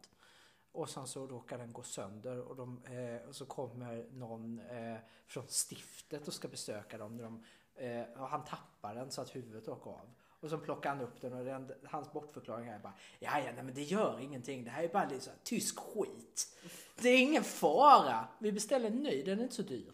Och 0.72 0.90
sen 0.90 1.08
så 1.08 1.28
råkar 1.28 1.58
den 1.58 1.74
gå 1.74 1.84
sönder 1.84 2.40
och, 2.40 2.56
de, 2.56 2.84
eh, 2.86 3.28
och 3.28 3.36
så 3.36 3.46
kommer 3.46 4.06
någon 4.12 4.60
eh, 4.60 4.98
från 5.28 5.48
stiftet 5.48 6.28
och 6.28 6.34
ska 6.34 6.48
besöka 6.48 6.98
dem. 6.98 7.18
När 7.18 7.24
de, 7.24 7.44
eh, 7.76 8.22
och 8.22 8.30
han 8.30 8.46
tappar 8.46 8.96
den 8.96 9.12
så 9.12 9.22
att 9.22 9.36
huvudet 9.36 9.68
åker 9.68 9.92
av. 9.92 10.14
Och 10.40 10.50
så 10.50 10.58
plockar 10.58 10.90
han 10.90 11.02
upp 11.02 11.22
den 11.22 11.34
och 11.34 11.46
den, 11.46 11.72
hans 11.84 12.12
bortförklaring 12.12 12.68
är 12.68 12.80
bara 12.80 12.94
Ja, 13.20 13.40
ja, 13.40 13.52
nej, 13.56 13.64
men 13.64 13.74
det 13.74 13.84
gör 13.84 14.20
ingenting. 14.20 14.64
Det 14.64 14.70
här 14.70 14.84
är 14.84 14.88
bara 14.88 15.10
lite 15.10 15.32
tysk 15.44 15.80
skit. 15.80 16.58
Det 17.02 17.10
är 17.10 17.18
ingen 17.22 17.44
fara. 17.44 18.28
Vi 18.40 18.52
beställer 18.52 18.88
en 18.88 19.04
ny, 19.04 19.24
den 19.24 19.40
är 19.40 19.44
inte 19.44 19.56
så 19.56 19.62
dyr. 19.62 19.92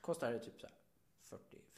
Kostar 0.00 0.32
det 0.32 0.38
typ 0.38 0.60
så 0.60 0.66
här 0.66 0.76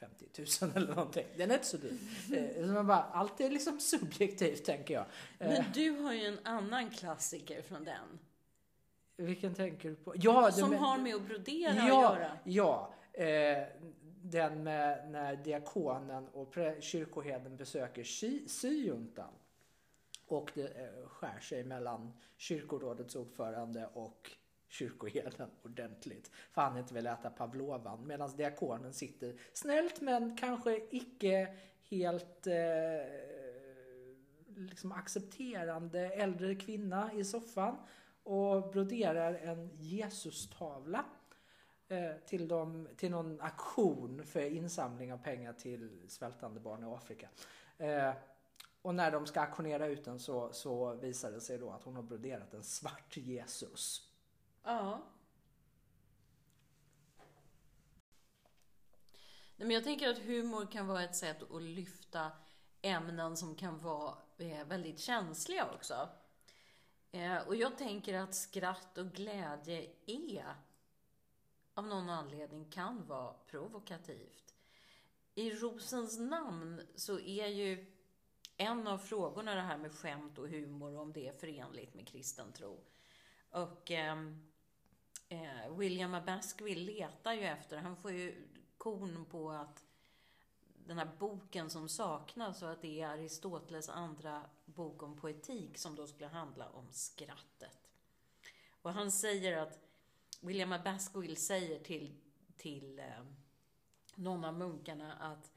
40-50 0.00 0.32
tusen 0.32 0.72
eller 0.74 0.94
någonting. 0.94 1.26
Den 1.36 1.50
är 1.50 1.54
inte 1.54 1.66
så 1.66 1.76
dyr. 1.76 1.98
Eh, 2.34 2.66
så 2.66 2.72
man 2.72 2.86
bara, 2.86 3.02
allt 3.02 3.40
är 3.40 3.50
liksom 3.50 3.80
subjektivt 3.80 4.64
tänker 4.64 4.94
jag. 4.94 5.04
Eh, 5.38 5.48
Men 5.48 5.64
du 5.74 5.90
har 5.90 6.12
ju 6.12 6.24
en 6.26 6.38
annan 6.44 6.90
klassiker 6.90 7.62
från 7.62 7.84
den. 7.84 8.18
vilken 9.16 9.54
tänker 9.54 9.88
du 9.88 9.94
på? 9.94 10.12
Ja, 10.16 10.52
Som 10.52 10.70
med- 10.70 10.78
har 10.78 10.98
med 10.98 11.14
att 11.14 11.22
brodera 11.22 11.74
ja, 11.74 11.82
att 12.08 12.18
göra. 12.18 12.38
Ja, 12.44 12.94
eh, 13.24 13.66
den 14.30 14.62
med 14.62 15.10
när 15.10 15.36
diakonen 15.36 16.28
och 16.28 16.54
kyrkoherden 16.80 17.56
besöker 17.56 18.04
syjuntan. 18.48 19.32
Och 20.26 20.50
det 20.54 20.68
eh, 20.68 21.08
skär 21.08 21.40
sig 21.40 21.64
mellan 21.64 22.12
kyrkorådets 22.36 23.16
ordförande 23.16 23.88
och 23.94 24.30
kyrkoherden 24.68 25.50
ordentligt. 25.62 26.30
För 26.52 26.62
han 26.62 26.78
inte 26.78 26.94
vill 26.94 27.06
äta 27.06 27.30
pavlovan. 27.30 28.06
Medan 28.06 28.36
diakonen 28.36 28.92
sitter 28.92 29.40
snällt 29.52 30.00
men 30.00 30.36
kanske 30.36 30.80
icke 30.90 31.56
helt 31.90 32.46
eh, 32.46 32.54
liksom 34.56 34.92
accepterande 34.92 36.00
äldre 36.00 36.54
kvinna 36.54 37.12
i 37.12 37.24
soffan 37.24 37.76
och 38.22 38.70
broderar 38.70 39.34
en 39.34 39.70
Jesus-tavla 39.76 41.04
Eh, 41.90 42.16
till, 42.26 42.48
dem, 42.48 42.88
till 42.96 43.10
någon 43.10 43.40
aktion 43.40 44.24
för 44.26 44.40
insamling 44.40 45.12
av 45.12 45.18
pengar 45.18 45.52
till 45.52 46.02
svältande 46.08 46.60
barn 46.60 46.82
i 46.82 46.86
Afrika. 46.86 47.28
Eh, 47.78 48.12
och 48.82 48.94
när 48.94 49.10
de 49.10 49.26
ska 49.26 49.40
auktionera 49.40 49.86
ut 49.86 50.04
den 50.04 50.18
så, 50.18 50.52
så 50.52 50.94
visar 50.94 51.32
det 51.32 51.40
sig 51.40 51.58
då 51.58 51.70
att 51.70 51.82
hon 51.82 51.96
har 51.96 52.02
broderat 52.02 52.54
en 52.54 52.64
svart 52.64 53.16
Jesus. 53.16 54.10
Ja. 54.62 55.02
Nej, 59.56 59.66
men 59.66 59.70
jag 59.70 59.84
tänker 59.84 60.08
att 60.08 60.18
humor 60.18 60.66
kan 60.72 60.86
vara 60.86 61.04
ett 61.04 61.16
sätt 61.16 61.52
att 61.52 61.62
lyfta 61.62 62.32
ämnen 62.82 63.36
som 63.36 63.54
kan 63.54 63.78
vara 63.78 64.18
eh, 64.38 64.64
väldigt 64.66 64.98
känsliga 64.98 65.66
också. 65.74 66.08
Eh, 67.10 67.36
och 67.46 67.56
jag 67.56 67.78
tänker 67.78 68.14
att 68.14 68.34
skratt 68.34 68.98
och 68.98 69.12
glädje 69.12 69.90
är, 70.06 70.54
av 71.78 71.86
någon 71.86 72.10
anledning, 72.10 72.64
kan 72.64 73.06
vara 73.06 73.32
provokativt. 73.32 74.54
I 75.34 75.50
Rosens 75.50 76.18
namn 76.18 76.82
så 76.94 77.20
är 77.20 77.46
ju 77.46 77.94
en 78.56 78.86
av 78.86 78.98
frågorna 78.98 79.54
det 79.54 79.60
här 79.60 79.78
med 79.78 79.92
skämt 79.92 80.38
och 80.38 80.48
humor, 80.48 80.96
om 80.96 81.12
det 81.12 81.28
är 81.28 81.32
förenligt 81.32 81.94
med 81.94 82.08
kristen 82.08 82.52
tro. 82.52 82.80
Och 83.50 83.90
ehm, 83.90 84.50
eh, 85.28 85.76
William 85.76 86.14
A. 86.14 86.40
Letar 86.58 87.32
ju 87.32 87.42
efter, 87.42 87.76
han 87.76 87.96
får 87.96 88.12
ju 88.12 88.48
kon 88.78 89.24
på 89.24 89.50
att 89.50 89.84
den 90.86 90.98
här 90.98 91.10
boken 91.18 91.70
som 91.70 91.88
saknas 91.88 92.62
och 92.62 92.70
att 92.70 92.82
det 92.82 93.00
är 93.00 93.08
Aristoteles 93.08 93.88
andra 93.88 94.42
bok 94.64 95.02
om 95.02 95.16
poetik 95.16 95.78
som 95.78 95.94
då 95.94 96.06
skulle 96.06 96.26
handla 96.26 96.68
om 96.68 96.92
skrattet. 96.92 97.90
Och 98.82 98.92
han 98.92 99.12
säger 99.12 99.56
att, 99.56 99.87
William 100.40 100.72
A. 100.72 100.80
Baskerville 100.84 101.36
säger 101.36 101.78
till, 101.78 102.20
till 102.56 102.98
eh, 102.98 103.24
någon 104.14 104.44
av 104.44 104.54
munkarna 104.54 105.12
att 105.12 105.52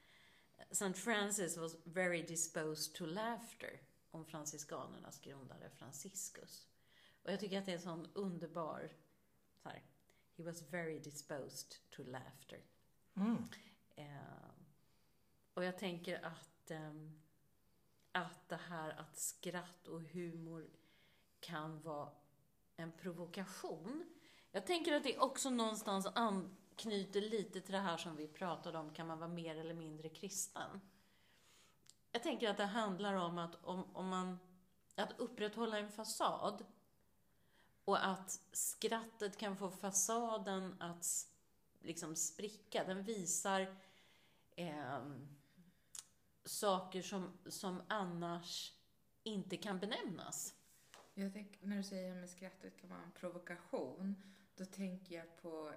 St. 0.72 0.94
Francis 0.94 1.58
was 1.58 1.76
very 1.84 2.22
disposed 2.22 2.94
to 2.94 3.06
laughter 3.06 3.82
om 4.12 4.26
franciskanernas 4.26 5.20
grundare 5.20 5.70
Franciscus. 5.70 6.68
Och 7.24 7.32
jag 7.32 7.40
tycker 7.40 7.60
att 7.60 7.66
det 7.66 7.72
är 7.72 7.76
en 7.76 7.82
sån 7.82 8.08
underbar, 8.14 8.92
så 9.64 9.70
här, 9.70 9.84
he 10.38 10.44
was 10.44 10.62
very 10.62 11.00
disposed 11.00 11.76
to 11.90 12.04
laughter. 12.04 12.60
Mm. 13.16 13.38
Eh, 13.96 14.52
och 15.54 15.64
jag 15.64 15.78
tänker 15.78 16.26
att, 16.26 16.72
ehm, 16.72 17.22
att 18.12 18.50
det 18.50 18.56
här 18.70 18.90
att 18.90 19.18
skratt 19.18 19.88
och 19.88 20.02
humor 20.02 20.70
kan 21.40 21.82
vara 21.82 22.12
en 22.76 22.92
provokation. 22.92 24.21
Jag 24.52 24.66
tänker 24.66 24.94
att 24.94 25.04
det 25.04 25.20
också 25.20 25.50
någonstans 25.50 26.08
anknyter 26.16 27.22
lite 27.22 27.62
till 27.62 27.72
det 27.72 27.80
här 27.80 27.98
som 27.98 28.16
vi 28.16 28.28
pratade 28.28 28.78
om, 28.78 28.94
kan 28.94 29.08
man 29.08 29.20
vara 29.20 29.30
mer 29.30 29.56
eller 29.56 29.74
mindre 29.74 30.10
kristen? 30.10 30.82
Jag 32.12 32.24
tänker 32.24 32.50
att 32.50 32.58
det 32.58 32.66
handlar 32.66 33.14
om 33.14 33.38
att 33.38 33.66
om, 33.66 33.96
om 33.96 34.10
man, 34.10 34.40
att 34.96 35.20
upprätthålla 35.20 35.80
en 35.80 35.92
fasad 35.92 36.66
och 37.86 38.06
att 38.08 38.42
skrattet 38.52 39.38
kan 39.38 39.58
få 39.58 39.72
fasaden 39.72 40.82
att 40.82 41.06
liksom 41.80 42.16
spricka. 42.16 42.84
Den 42.84 43.04
visar 43.04 43.76
eh, 44.56 45.00
saker 46.46 47.02
som, 47.02 47.38
som 47.46 47.82
annars 47.88 48.74
inte 49.24 49.58
kan 49.58 49.80
benämnas. 49.80 50.56
Jag 51.14 51.34
tänker, 51.34 51.68
när 51.68 51.78
du 51.78 51.84
säger 51.84 52.16
med 52.16 52.30
skrattet 52.30 52.78
kan 52.78 52.90
vara 52.90 53.02
en 53.02 53.12
provokation, 53.12 54.16
då 54.56 54.66
tänker 54.66 55.16
jag 55.16 55.38
på 55.42 55.72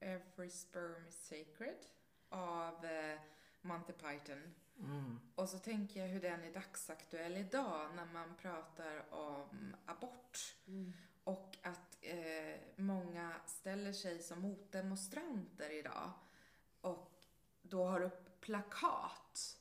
Every 0.00 0.50
sperm 0.50 1.06
is 1.08 1.26
sacred 1.26 1.86
av 2.28 2.84
eh, 2.84 3.18
Monty 3.60 3.92
Python. 3.92 4.54
Mm. 4.78 5.20
Och 5.34 5.48
så 5.48 5.58
tänker 5.58 6.00
jag 6.00 6.08
hur 6.08 6.20
den 6.20 6.44
är 6.44 6.52
dagsaktuell 6.52 7.36
idag 7.36 7.94
när 7.94 8.06
man 8.06 8.34
pratar 8.36 9.14
om 9.14 9.76
abort. 9.86 10.56
Och 11.24 11.58
att 11.62 11.96
eh, 12.00 12.60
många 12.76 13.34
ställer 13.46 13.92
sig 13.92 14.22
som 14.22 14.40
motdemonstranter 14.40 15.70
idag 15.70 16.10
och 16.80 17.12
då 17.62 17.84
har 17.84 18.00
upp 18.00 18.40
plakat 18.40 19.58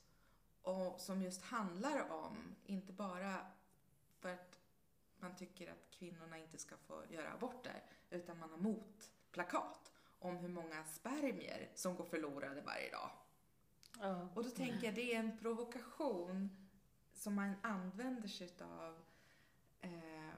och, 0.62 1.02
som 1.02 1.22
just 1.22 1.44
handlar 1.44 2.12
om, 2.12 2.56
inte 2.66 2.94
bara 2.94 3.46
för 4.20 4.30
att 4.30 4.60
man 5.20 5.36
tycker 5.36 5.72
att 5.72 5.92
kvinnorna 5.92 6.38
inte 6.38 6.58
ska 6.58 6.78
få 6.78 7.04
göra 7.10 7.32
aborter, 7.32 7.84
utan 8.12 8.38
man 8.40 8.50
har 8.50 8.58
motplakat 8.58 9.92
om 10.20 10.38
hur 10.38 10.50
många 10.50 10.84
spermier 10.84 11.70
som 11.76 11.96
går 11.96 12.06
förlorade 12.06 12.62
varje 12.62 12.92
dag. 12.92 13.10
Ja. 14.00 14.30
Och 14.36 14.44
då 14.44 14.50
tänker 14.50 14.86
jag 14.86 14.96
det 14.96 15.14
är 15.16 15.20
en 15.20 15.38
provokation 15.38 16.68
som 17.14 17.34
man 17.36 17.54
använder 17.62 18.28
sig 18.28 18.50
av 18.62 18.98
eh, 19.82 20.34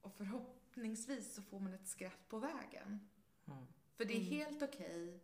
och 0.00 0.12
förhoppningsvis 0.14 1.34
så 1.34 1.42
får 1.42 1.60
man 1.60 1.74
ett 1.74 1.88
skratt 1.88 2.28
på 2.28 2.38
vägen. 2.38 3.08
Mm. 3.46 3.66
För 3.96 4.04
det 4.04 4.12
är 4.12 4.20
Mm. 4.20 4.28
helt 4.32 4.62
okej 4.62 5.20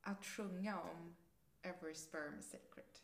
att 0.00 0.24
sjunga 0.26 0.80
om 0.80 1.16
Every 1.62 1.94
sperm 1.94 2.38
is 2.38 2.50
sacred. 2.50 2.98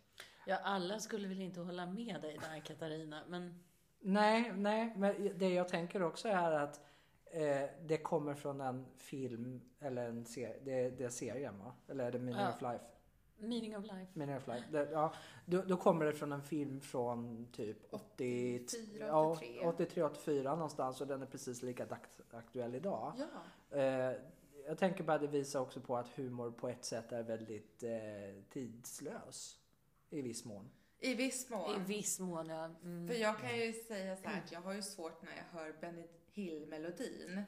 ja, 0.46 0.56
alla 0.56 1.00
skulle 1.00 1.28
väl 1.28 1.40
inte 1.40 1.60
hålla 1.60 1.86
med 1.86 2.22
dig 2.22 2.38
där 2.38 2.60
Katarina, 2.60 3.24
men 3.28 3.62
Nej, 4.00 4.52
nej, 4.56 4.92
men 4.96 5.38
det 5.38 5.48
jag 5.48 5.68
tänker 5.68 6.02
också 6.02 6.28
är 6.28 6.52
att 6.52 6.80
eh, 7.30 7.68
det 7.86 7.96
kommer 7.96 8.34
från 8.34 8.60
en 8.60 8.86
film 8.96 9.60
eller 9.80 10.08
en 10.08 10.24
serie. 10.24 10.56
Det, 10.64 10.90
det 10.90 11.04
är 11.04 11.08
serien 11.08 11.58
va? 11.58 11.74
Eller 11.88 12.04
är 12.04 12.12
det 12.12 12.18
Meaning 12.18 12.42
Ja. 12.42 12.54
of 12.54 12.62
Life? 12.62 12.84
meaning 13.38 13.76
of 13.76 13.84
life. 13.84 14.06
Meaning 14.12 14.36
of 14.36 14.46
Life. 14.46 14.64
Det, 14.72 14.90
ja, 14.92 15.14
då, 15.44 15.62
då 15.62 15.76
kommer 15.76 16.04
det 16.04 16.12
från 16.12 16.32
en 16.32 16.42
film 16.42 16.80
från 16.80 17.48
typ 17.52 17.76
80, 17.90 18.60
84, 18.64 19.06
ja, 19.06 19.30
83. 19.30 19.66
83, 19.66 20.02
84 20.02 20.54
någonstans 20.54 21.00
och 21.00 21.06
den 21.06 21.22
är 21.22 21.26
precis 21.26 21.62
lika 21.62 21.86
dagsaktuell 21.86 22.74
idag. 22.74 23.12
Ja. 23.70 23.78
Eh, 23.78 24.16
jag 24.66 24.78
tänker 24.78 25.04
bara 25.04 25.18
det 25.18 25.26
visar 25.26 25.60
också 25.60 25.80
på 25.80 25.96
att 25.96 26.08
humor 26.08 26.50
på 26.50 26.68
ett 26.68 26.84
sätt 26.84 27.12
är 27.12 27.22
väldigt 27.22 27.82
eh, 27.82 27.90
tidslös. 28.50 29.58
I 30.10 30.22
viss 30.22 30.44
mån. 30.44 30.70
I 30.98 31.14
viss 31.14 31.50
mån. 31.50 31.74
I 31.76 31.78
viss 31.78 32.20
mån, 32.20 32.48
ja. 32.48 32.64
Mm. 32.64 33.08
För 33.08 33.14
jag 33.14 33.38
kan 33.38 33.58
ju 33.58 33.72
säga 33.72 34.16
så 34.16 34.28
här 34.28 34.42
att 34.44 34.52
jag 34.52 34.60
har 34.60 34.72
ju 34.74 34.82
svårt 34.82 35.22
när 35.22 35.30
jag 35.36 35.60
hör 35.60 35.72
Benny 35.80 36.06
Hill-melodin. 36.36 37.42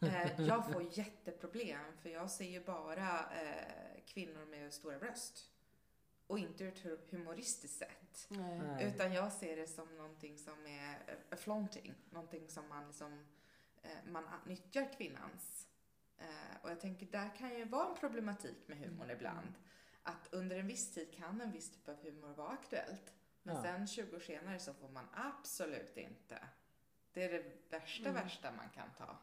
Eh, 0.00 0.40
jag 0.40 0.72
får 0.72 0.98
jätteproblem 0.98 1.96
för 2.02 2.08
jag 2.08 2.30
ser 2.30 2.44
ju 2.44 2.64
bara 2.64 3.18
eh, 3.42 4.04
kvinnor 4.06 4.44
med 4.46 4.74
stora 4.74 4.98
bröst. 4.98 5.50
Och 6.26 6.38
inte 6.38 6.64
ur 6.64 6.68
ett 6.92 7.10
humoristiskt 7.10 7.78
sätt. 7.78 8.26
Nej. 8.28 8.86
Utan 8.94 9.12
jag 9.12 9.32
ser 9.32 9.56
det 9.56 9.66
som 9.66 9.96
någonting 9.96 10.38
som 10.38 10.66
är 10.66 11.18
eh, 11.30 11.36
flaunting. 11.36 11.94
Någonting 12.10 12.48
som 12.48 12.68
man 12.68 12.86
liksom, 12.86 13.26
eh, 13.82 14.10
man 14.10 14.24
nyttjar 14.46 14.92
kvinnans. 14.96 15.66
Eh, 16.18 16.62
och 16.62 16.70
jag 16.70 16.80
tänker 16.80 17.06
där 17.06 17.36
kan 17.36 17.54
ju 17.54 17.64
vara 17.64 17.88
en 17.88 17.96
problematik 17.96 18.68
med 18.68 18.78
humorn 18.78 19.04
Mm. 19.04 19.16
ibland. 19.16 19.54
Att 20.02 20.28
under 20.34 20.58
en 20.58 20.66
viss 20.66 20.94
tid 20.94 21.14
kan 21.14 21.40
en 21.40 21.52
viss 21.52 21.70
typ 21.70 21.88
av 21.88 22.02
humor 22.02 22.34
vara 22.34 22.48
aktuellt. 22.48 23.12
Men 23.42 23.54
Ja. 23.56 23.62
sen 23.62 23.86
20 23.86 24.16
år 24.16 24.20
senare 24.20 24.58
så 24.58 24.74
får 24.74 24.88
man 24.88 25.06
absolut 25.12 25.96
inte. 25.96 26.38
Det 27.12 27.24
är 27.24 27.32
det 27.32 27.44
värsta, 27.70 28.08
Mm. 28.08 28.22
värsta 28.22 28.50
man 28.50 28.68
kan 28.74 28.86
ta. 28.98 29.16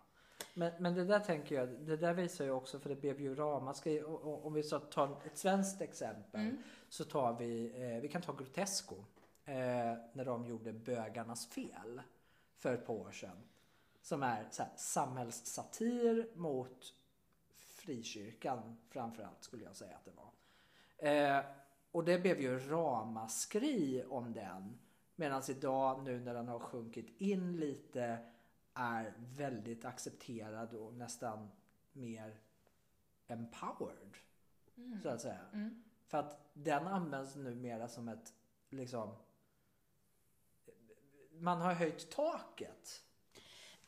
Men, 0.53 0.71
men 0.79 0.93
det 0.95 1.05
där 1.05 1.19
tänker 1.19 1.55
jag, 1.55 1.69
det 1.69 1.97
där 1.97 2.13
visar 2.13 2.45
ju 2.45 2.51
också 2.51 2.79
för 2.79 2.89
det 2.89 2.95
blev 2.95 3.21
ju 3.21 3.35
ramaskri. 3.35 4.03
Om 4.03 4.53
vi 4.53 4.63
så 4.63 4.79
tar 4.79 5.21
ett 5.25 5.37
svenskt 5.37 5.81
exempel 5.81 6.41
Mm. 6.41 6.57
så 6.89 7.03
tar 7.03 7.33
vi, 7.33 7.81
eh, 7.83 8.01
vi 8.01 8.07
kan 8.07 8.21
ta 8.21 8.33
Grotesco. 8.33 8.95
Eh, 9.45 9.53
när 10.13 10.25
de 10.25 10.45
gjorde 10.45 10.73
Bögarnas 10.73 11.47
fel 11.47 12.01
för 12.57 12.73
ett 12.73 12.85
par 12.87 12.93
år 12.93 13.11
sedan. 13.11 13.37
Som 14.01 14.23
är 14.23 14.47
så 14.51 14.63
här, 14.63 14.71
samhällssatir 14.75 16.29
mot 16.35 16.93
frikyrkan 17.59 18.77
framförallt 18.89 19.43
skulle 19.43 19.63
jag 19.63 19.75
säga 19.75 19.95
att 19.95 20.05
det 20.05 20.11
var. 20.11 20.29
Eh, 21.11 21.45
och 21.91 22.03
det 22.03 22.19
blev 22.19 22.41
ju 22.41 22.59
ramaskri 22.59 24.03
om 24.09 24.33
den. 24.33 24.79
Medan 25.19 25.43
idag 25.49 26.03
nu 26.03 26.19
när 26.19 26.33
den 26.33 26.47
har 26.47 26.59
sjunkit 26.59 27.21
in 27.21 27.57
lite 27.57 28.17
är 28.73 29.13
väldigt 29.17 29.85
accepterad 29.85 30.73
och 30.73 30.93
nästan 30.93 31.49
mer 31.91 32.39
empowered. 33.27 34.17
Mm. 34.77 35.01
Så 35.01 35.09
att 35.09 35.21
säga. 35.21 35.39
Mm. 35.53 35.83
För 36.07 36.17
att 36.17 36.49
den 36.53 36.87
används 36.87 37.35
numera 37.35 37.87
som 37.87 38.07
ett 38.07 38.33
liksom 38.69 39.15
man 41.31 41.61
har 41.61 41.73
höjt 41.73 42.11
taket. 42.11 43.03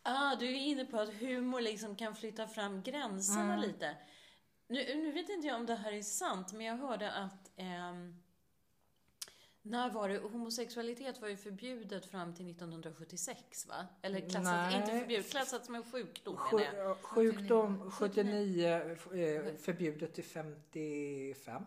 Ah, 0.04 0.36
du 0.36 0.46
är 0.46 0.56
inne 0.56 0.86
på 0.86 1.00
att 1.00 1.14
humor 1.14 1.62
liksom 1.62 1.96
kan 1.96 2.16
flytta 2.16 2.48
fram 2.48 2.82
gränserna 2.82 3.54
Mm. 3.54 3.60
lite. 3.60 3.98
Nu, 4.68 4.96
nu 4.96 5.12
vet 5.12 5.30
inte 5.30 5.48
jag 5.48 5.56
om 5.56 5.66
det 5.66 5.76
här 5.76 5.92
är 5.92 6.02
sant, 6.02 6.54
men 6.54 6.66
jag 6.66 6.78
hörde 6.78 7.12
att 7.12 7.52
ehm, 7.56 8.24
när 9.62 9.90
var 9.90 10.10
det? 10.10 10.18
Homosexualitet 10.18 11.22
var 11.22 11.28
ju 11.28 11.38
förbjudet 11.38 12.06
fram 12.06 12.34
till 12.34 12.50
1976, 12.50 13.68
va? 13.68 13.88
Eller 14.02 14.20
klassat, 14.20 14.44
Nej. 14.44 14.76
inte 14.76 15.00
förbjudet, 15.00 15.32
klassat 15.32 15.66
som 15.66 15.76
en 15.76 15.84
sjukdom 15.84 16.38
Sju, 16.38 16.58
sjukdom 17.02 17.92
79. 17.92 18.96
79, 19.02 19.48
eh, 19.48 19.56
förbjudet 19.58 20.14
till 20.14 20.24
55. 20.24 21.64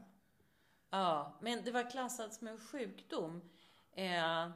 Ja, 0.91 1.39
men 1.41 1.65
det 1.65 1.71
var 1.71 1.91
klassat 1.91 2.35
som 2.35 2.47
en 2.49 2.59
sjukdom. 2.59 3.43
Eh, 3.93 4.49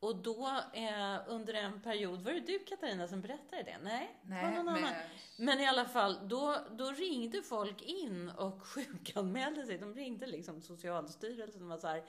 och 0.00 0.16
då 0.16 0.46
eh, 0.72 1.18
under 1.26 1.54
en 1.54 1.80
period, 1.80 2.22
var 2.22 2.32
det 2.32 2.40
du 2.40 2.58
Katarina 2.58 3.08
som 3.08 3.20
berättade 3.20 3.62
det? 3.62 3.78
Nej, 3.82 4.20
det 4.22 4.34
var 4.34 4.42
Nej, 4.42 4.56
någon 4.56 4.68
annan. 4.68 4.82
men 4.82 5.46
Men 5.46 5.60
i 5.60 5.66
alla 5.66 5.84
fall, 5.84 6.28
då, 6.28 6.56
då 6.70 6.90
ringde 6.90 7.42
folk 7.42 7.82
in 7.82 8.28
och 8.30 8.62
sjukanmälde 8.66 9.66
sig. 9.66 9.78
De 9.78 9.94
ringde 9.94 10.26
liksom 10.26 10.62
Socialstyrelsen 10.62 11.62
och 11.62 11.68
var 11.68 11.78
så 11.78 11.86
här, 11.86 12.04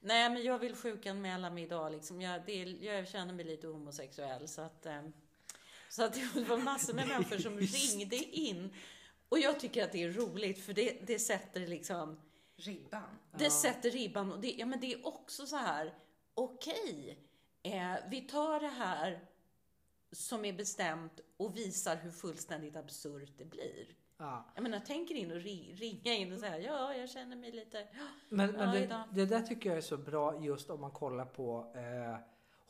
nej 0.00 0.30
men 0.30 0.42
jag 0.42 0.58
vill 0.58 0.74
sjukanmäla 0.76 1.50
mig 1.50 1.62
idag 1.64 1.92
liksom. 1.92 2.20
Jag, 2.20 2.46
det, 2.46 2.54
jag 2.62 3.08
känner 3.08 3.34
mig 3.34 3.44
lite 3.44 3.66
homosexuell 3.66 4.48
så 4.48 4.60
att, 4.62 4.86
eh, 4.86 5.02
så 5.88 6.04
att 6.04 6.14
det 6.34 6.40
var 6.48 6.56
massor 6.58 6.94
med 6.94 7.08
människor 7.14 7.38
som 7.38 7.58
ringde 7.58 8.16
in. 8.16 8.74
Och 9.28 9.38
jag 9.38 9.60
tycker 9.60 9.84
att 9.84 9.92
det 9.92 10.02
är 10.02 10.10
roligt 10.12 10.64
för 10.64 10.72
det, 10.72 11.06
det 11.06 11.18
sätter 11.18 11.66
liksom, 11.66 12.20
ribban. 12.56 13.18
det 13.38 13.44
Ja. 13.44 13.50
sätter 13.50 13.90
ribban. 13.90 14.32
Och 14.32 14.40
det, 14.40 14.52
ja, 14.52 14.66
men 14.66 14.80
det 14.80 14.92
är 14.92 15.06
också 15.06 15.46
så 15.46 15.56
här, 15.56 15.94
okej, 16.34 17.18
eh, 17.62 17.94
vi 18.10 18.20
tar 18.20 18.60
det 18.60 18.68
här 18.68 19.20
som 20.12 20.44
är 20.44 20.52
bestämt 20.52 21.20
och 21.36 21.56
visar 21.56 21.96
hur 21.96 22.10
fullständigt 22.10 22.76
absurt 22.76 23.32
det 23.38 23.44
blir. 23.44 23.86
Ja. 24.18 24.44
Jag 24.54 24.62
menar, 24.62 24.80
tänker 24.80 25.14
in 25.14 25.30
och 25.30 25.36
ri, 25.40 25.74
ringa 25.74 26.14
in 26.14 26.32
och 26.32 26.38
säga 26.38 26.58
ja, 26.58 26.94
jag 26.94 27.10
känner 27.10 27.36
mig 27.36 27.52
lite... 27.52 27.88
Men, 28.28 28.50
men 28.52 28.82
Ja, 28.82 29.04
det, 29.12 29.20
det 29.20 29.26
där 29.26 29.42
tycker 29.42 29.68
jag 29.68 29.76
är 29.76 29.82
så 29.82 29.96
bra 29.96 30.40
just 30.44 30.70
om 30.70 30.80
man 30.80 30.90
kollar 30.90 31.24
på 31.24 31.72
eh, 31.74 32.16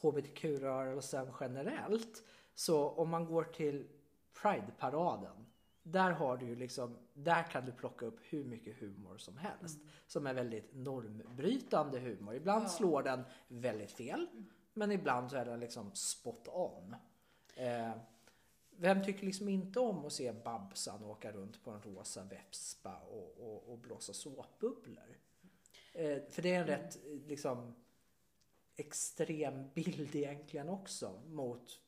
hbtq-rörelsen 0.02 1.30
generellt. 1.40 2.22
Så 2.54 2.88
om 2.88 3.08
man 3.10 3.24
går 3.24 3.44
till 3.44 3.88
Pride-paraden. 4.42 5.46
Där 5.82 6.10
har 6.10 6.36
du 6.36 6.46
ju 6.46 6.56
liksom, 6.56 6.98
där 7.14 7.42
kan 7.42 7.64
du 7.64 7.72
plocka 7.72 8.06
upp 8.06 8.20
hur 8.22 8.44
mycket 8.44 8.80
humor 8.80 9.16
som 9.18 9.36
helst. 9.38 9.78
Som 10.06 10.26
är 10.26 10.34
väldigt 10.34 10.74
normbrytande 10.74 11.98
humor. 11.98 12.34
Ibland 12.34 12.64
Ja. 12.64 12.68
slår 12.68 13.02
den 13.02 13.24
väldigt 13.48 13.92
fel. 13.92 14.26
Men 14.72 14.92
ibland 14.92 15.30
så 15.30 15.36
är 15.36 15.44
den 15.44 15.60
liksom 15.60 15.94
spot 15.94 16.48
on. 16.48 16.96
Eh, 17.56 17.90
vem 18.80 19.04
tycker 19.04 19.26
liksom 19.26 19.48
inte 19.48 19.80
om 19.80 20.04
att 20.04 20.12
se 20.12 20.32
Babsan 20.32 21.04
åka 21.04 21.32
runt 21.32 21.64
på 21.64 21.70
en 21.70 21.82
rosa 21.82 22.24
Vespa 22.24 22.96
och, 22.96 23.36
och, 23.38 23.72
och 23.72 23.78
blåsa 23.78 24.12
såpbubblor? 24.12 25.18
Eh, 25.92 26.22
för 26.30 26.42
det 26.42 26.54
är 26.54 26.60
en 26.60 26.66
rätt 26.66 26.96
eh, 26.96 27.26
liksom 27.26 27.74
extrem 28.76 29.70
bild 29.74 30.16
egentligen 30.16 30.68
också 30.68 31.20
mot 31.26 31.80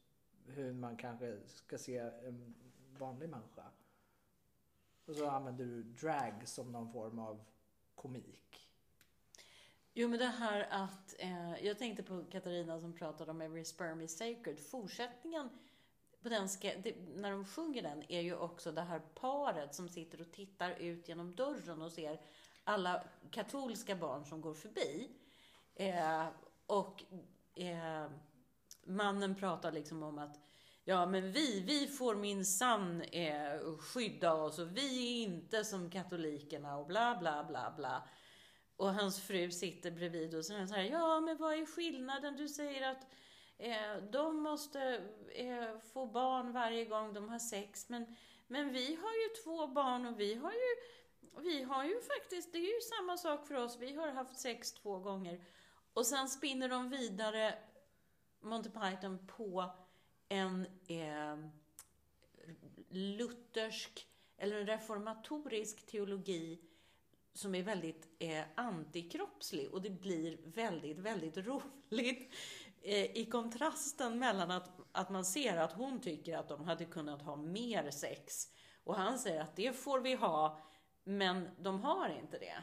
hur 0.46 0.72
man 0.72 0.96
kanske 0.96 1.38
ska 1.46 1.78
se 1.78 1.98
en 1.98 2.54
vanlig 2.98 3.28
människa. 3.28 3.64
Och 5.04 5.16
så 5.16 5.26
använder 5.30 5.64
du 5.64 5.82
drag 5.82 6.48
som 6.48 6.72
någon 6.72 6.92
form 6.92 7.18
av 7.18 7.44
komik. 7.94 8.68
Jo, 9.92 10.08
men 10.08 10.18
det 10.18 10.26
här 10.26 10.66
att... 10.70 11.14
Eh, 11.18 11.66
jag 11.66 11.78
tänkte 11.78 12.02
på 12.02 12.24
Katarina 12.24 12.80
som 12.80 12.92
pratade 12.92 13.30
om 13.30 13.40
Every 13.40 13.64
sperm 13.64 14.00
is 14.00 14.16
sacred. 14.16 14.60
Fortsättningen 14.60 15.48
ska, 16.48 16.72
det, 16.82 16.94
när 17.16 17.30
de 17.30 17.44
sjunger 17.44 17.82
den 17.82 18.12
är 18.12 18.20
ju 18.20 18.36
också 18.36 18.72
det 18.72 18.82
här 18.82 19.00
paret 19.14 19.74
som 19.74 19.88
sitter 19.88 20.20
och 20.20 20.32
tittar 20.32 20.70
ut 20.70 21.08
genom 21.08 21.34
dörren 21.34 21.82
och 21.82 21.92
ser 21.92 22.20
alla 22.64 23.04
katolska 23.30 23.96
barn 23.96 24.24
som 24.24 24.40
går 24.40 24.54
förbi. 24.54 25.10
Eh, 25.74 26.26
och 26.66 27.04
eh, 27.54 28.10
mannen 28.84 29.34
pratar 29.34 29.72
liksom 29.72 30.02
om 30.02 30.18
att 30.18 30.40
Ja, 30.84 31.06
men 31.06 31.32
vi, 31.32 31.60
vi 31.60 31.86
får 31.86 32.14
minsann 32.14 33.02
eh, 33.02 33.76
skydda 33.78 34.34
oss 34.34 34.58
och 34.58 34.76
vi 34.76 35.08
är 35.08 35.22
inte 35.22 35.64
som 35.64 35.90
katolikerna 35.90 36.76
och 36.76 36.86
bla, 36.86 37.16
bla, 37.20 37.44
bla, 37.44 37.74
bla. 37.76 38.08
Och 38.76 38.94
hans 38.94 39.22
fru 39.22 39.50
sitter 39.50 39.90
bredvid 39.90 40.34
och 40.34 40.44
säger 40.44 40.66
så 40.66 40.74
här, 40.74 40.82
ja, 40.82 41.20
men 41.20 41.36
vad 41.36 41.54
är 41.54 41.66
skillnaden? 41.66 42.36
Du 42.36 42.48
säger 42.48 42.90
att 42.90 43.06
eh, 43.60 44.02
de 44.10 44.42
måste 44.42 45.02
eh, 45.34 45.78
få 45.92 46.06
barn 46.06 46.52
varje 46.52 46.84
gång 46.84 47.14
de 47.14 47.28
har 47.28 47.38
sex, 47.38 47.88
men, 47.88 48.16
men 48.46 48.72
vi 48.72 48.94
har 48.94 49.12
ju 49.12 49.42
två 49.44 49.66
barn 49.66 50.06
och 50.06 50.20
vi 50.20 50.34
har 50.34 50.52
ju, 50.52 50.76
vi 51.42 51.62
har 51.62 51.84
ju 51.84 52.00
faktiskt, 52.00 52.52
det 52.52 52.58
är 52.58 52.74
ju 52.74 52.80
samma 52.80 53.16
sak 53.16 53.46
för 53.46 53.54
oss, 53.54 53.78
vi 53.80 53.94
har 53.94 54.08
haft 54.08 54.38
sex 54.38 54.72
två 54.72 54.98
gånger. 54.98 55.44
Och 55.92 56.06
sen 56.06 56.28
spinner 56.28 56.68
de 56.68 56.90
vidare 56.90 57.58
Monty 58.40 58.70
Python 58.70 59.26
på 59.26 59.70
en 60.28 60.66
eh, 60.86 61.36
luthersk 62.88 64.06
eller 64.36 64.60
en 64.60 64.66
reformatorisk 64.66 65.86
teologi 65.86 66.60
som 67.32 67.54
är 67.54 67.62
väldigt 67.62 68.08
eh, 68.18 68.44
antikroppslig 68.54 69.70
och 69.70 69.82
det 69.82 69.90
blir 69.90 70.38
väldigt, 70.44 70.98
väldigt 70.98 71.36
roligt 71.46 72.34
i 72.82 73.28
kontrasten 73.30 74.18
mellan 74.18 74.50
att, 74.50 74.70
att 74.92 75.10
man 75.10 75.24
ser 75.24 75.56
att 75.56 75.72
hon 75.72 76.00
tycker 76.00 76.38
att 76.38 76.48
de 76.48 76.64
hade 76.64 76.84
kunnat 76.84 77.22
ha 77.22 77.36
mer 77.36 77.90
sex 77.90 78.48
och 78.84 78.94
han 78.96 79.18
säger 79.18 79.40
att 79.40 79.56
det 79.56 79.72
får 79.72 80.00
vi 80.00 80.14
ha, 80.14 80.58
men 81.04 81.48
de 81.58 81.80
har 81.80 82.08
inte 82.08 82.38
det. 82.38 82.62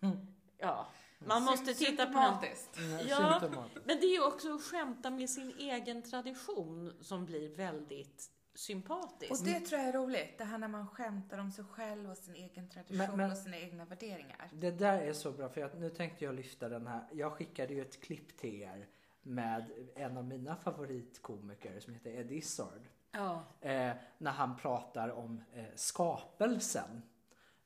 Ja, 0.62 0.86
man 1.18 1.42
måste 1.42 1.74
titta 1.74 2.06
på. 2.06 2.12
Symptomatiskt. 2.12 2.78
Ja. 3.08 3.40
Men 3.84 4.00
det 4.00 4.06
är 4.06 4.12
ju 4.12 4.24
också 4.26 4.54
att 4.54 4.62
skämta 4.62 5.10
med 5.10 5.30
sin 5.30 5.52
egen 5.58 6.02
tradition 6.02 6.92
som 7.00 7.26
blir 7.26 7.56
väldigt 7.56 8.30
sympatisk. 8.54 9.32
Och 9.32 9.38
det 9.44 9.60
tror 9.60 9.80
jag 9.80 9.88
är 9.88 9.92
roligt. 9.92 10.38
Det 10.38 10.44
här 10.44 10.58
när 10.58 10.68
man 10.68 10.88
skämtar 10.88 11.38
om 11.38 11.50
sig 11.50 11.64
själv 11.64 12.10
och 12.10 12.16
sin 12.16 12.34
egen 12.34 12.68
tradition 12.68 12.96
Men- 12.98 13.16
men- 13.16 13.30
och 13.30 13.38
sina 13.38 13.58
egna 13.58 13.84
värderingar. 13.84 14.50
Det 14.52 14.70
där 14.70 14.98
är 15.00 15.12
så 15.12 15.32
bra 15.32 15.48
för 15.48 15.60
att 15.62 15.78
nu 15.78 15.90
tänkte 15.90 16.24
jag 16.24 16.34
lyfta 16.34 16.68
den 16.68 16.86
här. 16.86 17.08
Jag 17.12 17.32
skickade 17.32 17.74
ju 17.74 17.82
ett 17.82 18.00
klipp 18.00 18.36
till 18.36 18.62
er 18.62 18.86
med 19.22 19.70
en 19.94 20.16
av 20.16 20.24
mina 20.24 20.56
favoritkomiker 20.56 21.80
som 21.80 21.94
heter 21.94 22.10
Ed 22.10 22.32
Izzard. 22.32 22.88
Ja. 23.12 23.42
Eh, 23.60 23.92
när 24.18 24.30
han 24.30 24.56
pratar 24.56 25.08
om 25.08 25.42
eh, 25.52 25.64
skapelsen. 25.74 27.02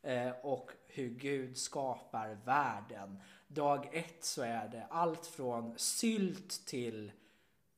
Eh, 0.03 0.31
och 0.43 0.71
hur 0.87 1.09
Gud 1.09 1.57
skapar 1.57 2.39
världen. 2.45 3.21
Dag 3.49 3.89
ett 3.93 4.25
så 4.25 4.43
är 4.43 4.69
det 4.69 4.87
allt 4.91 5.27
från 5.27 5.79
sylt 5.79 6.67
till 6.67 7.13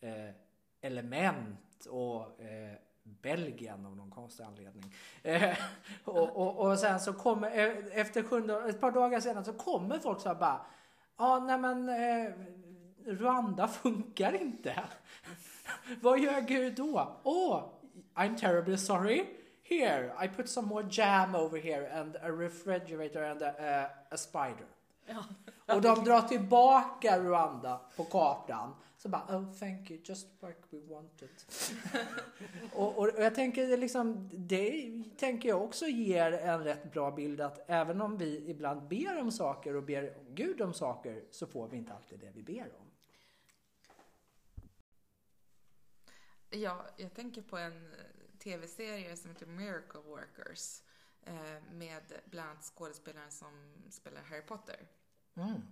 eh, 0.00 0.34
element 0.80 1.86
och 1.90 2.40
eh, 2.40 2.76
Belgien 3.02 3.86
av 3.86 3.96
någon 3.96 4.10
konstig 4.10 4.44
anledning. 4.44 4.94
Eh, 5.22 5.58
och, 6.04 6.36
och, 6.36 6.66
och 6.66 6.78
sen 6.78 7.00
så 7.00 7.12
kommer, 7.12 7.58
eh, 7.58 8.00
efter 8.00 8.22
sjunde, 8.22 8.68
ett 8.68 8.80
par 8.80 8.90
dagar 8.90 9.20
senare 9.20 9.44
så 9.44 9.52
kommer 9.52 9.98
folk 9.98 10.20
så 10.20 10.28
här 10.28 10.36
bara 10.36 10.66
Ja, 11.18 11.38
nej 11.38 11.58
men 11.58 11.88
eh, 11.88 12.32
Rwanda 13.06 13.68
funkar 13.68 14.42
inte. 14.42 14.84
Vad 16.00 16.20
gör 16.20 16.40
Gud 16.40 16.74
då? 16.74 17.16
Åh, 17.22 17.56
oh, 17.56 17.62
I'm 18.14 18.36
terribly 18.36 18.76
sorry. 18.76 19.24
Here, 19.62 20.12
I 20.24 20.28
put 20.28 20.48
some 20.48 20.68
more 20.68 20.86
jam 20.90 21.34
over 21.34 21.58
here 21.58 22.00
and 22.00 22.16
a 22.16 22.30
refrigerator 22.30 23.22
and 23.22 23.42
a, 23.42 23.54
a, 23.58 23.86
a 24.10 24.16
spider. 24.16 24.66
Ja. 25.06 25.24
Och 25.74 25.82
de 25.82 26.04
drar 26.04 26.20
tillbaka 26.20 27.18
Rwanda 27.18 27.80
på 27.96 28.04
kartan. 28.04 28.74
Så 28.98 29.08
bara, 29.08 29.36
oh 29.36 29.52
thank 29.52 29.90
you, 29.90 30.00
just 30.04 30.26
like 30.42 30.58
we 30.70 30.94
wanted. 30.94 31.28
och, 32.72 32.98
och, 32.98 33.08
och 33.14 33.22
jag 33.22 33.34
tänker 33.34 33.66
det 33.66 33.76
liksom, 33.76 34.28
det 34.32 34.92
tänker 35.16 35.48
jag 35.48 35.62
också 35.62 35.86
ger 35.86 36.32
en 36.32 36.64
rätt 36.64 36.92
bra 36.92 37.10
bild 37.10 37.40
att 37.40 37.70
även 37.70 38.00
om 38.00 38.18
vi 38.18 38.50
ibland 38.50 38.88
ber 38.88 39.20
om 39.20 39.32
saker 39.32 39.76
och 39.76 39.82
ber 39.82 40.14
Gud 40.28 40.60
om 40.60 40.74
saker 40.74 41.22
så 41.30 41.46
får 41.46 41.68
vi 41.68 41.76
inte 41.76 41.92
alltid 41.92 42.18
det 42.20 42.30
vi 42.34 42.42
ber 42.42 42.62
om. 42.62 42.86
Ja, 46.56 46.86
jag 46.96 47.14
tänker 47.14 47.42
på 47.42 47.56
en 47.56 47.92
eh, 47.92 48.38
tv-serie 48.38 49.16
som 49.16 49.30
heter 49.30 49.46
Miracle 49.46 50.00
Workers. 50.00 50.82
Eh, 51.22 51.62
med 51.72 52.20
bland 52.24 52.50
annat 52.50 52.64
skådespelaren 52.64 53.30
som 53.30 53.74
spelar 53.90 54.22
Harry 54.22 54.42
Potter. 54.42 54.88
Mm. 55.34 55.62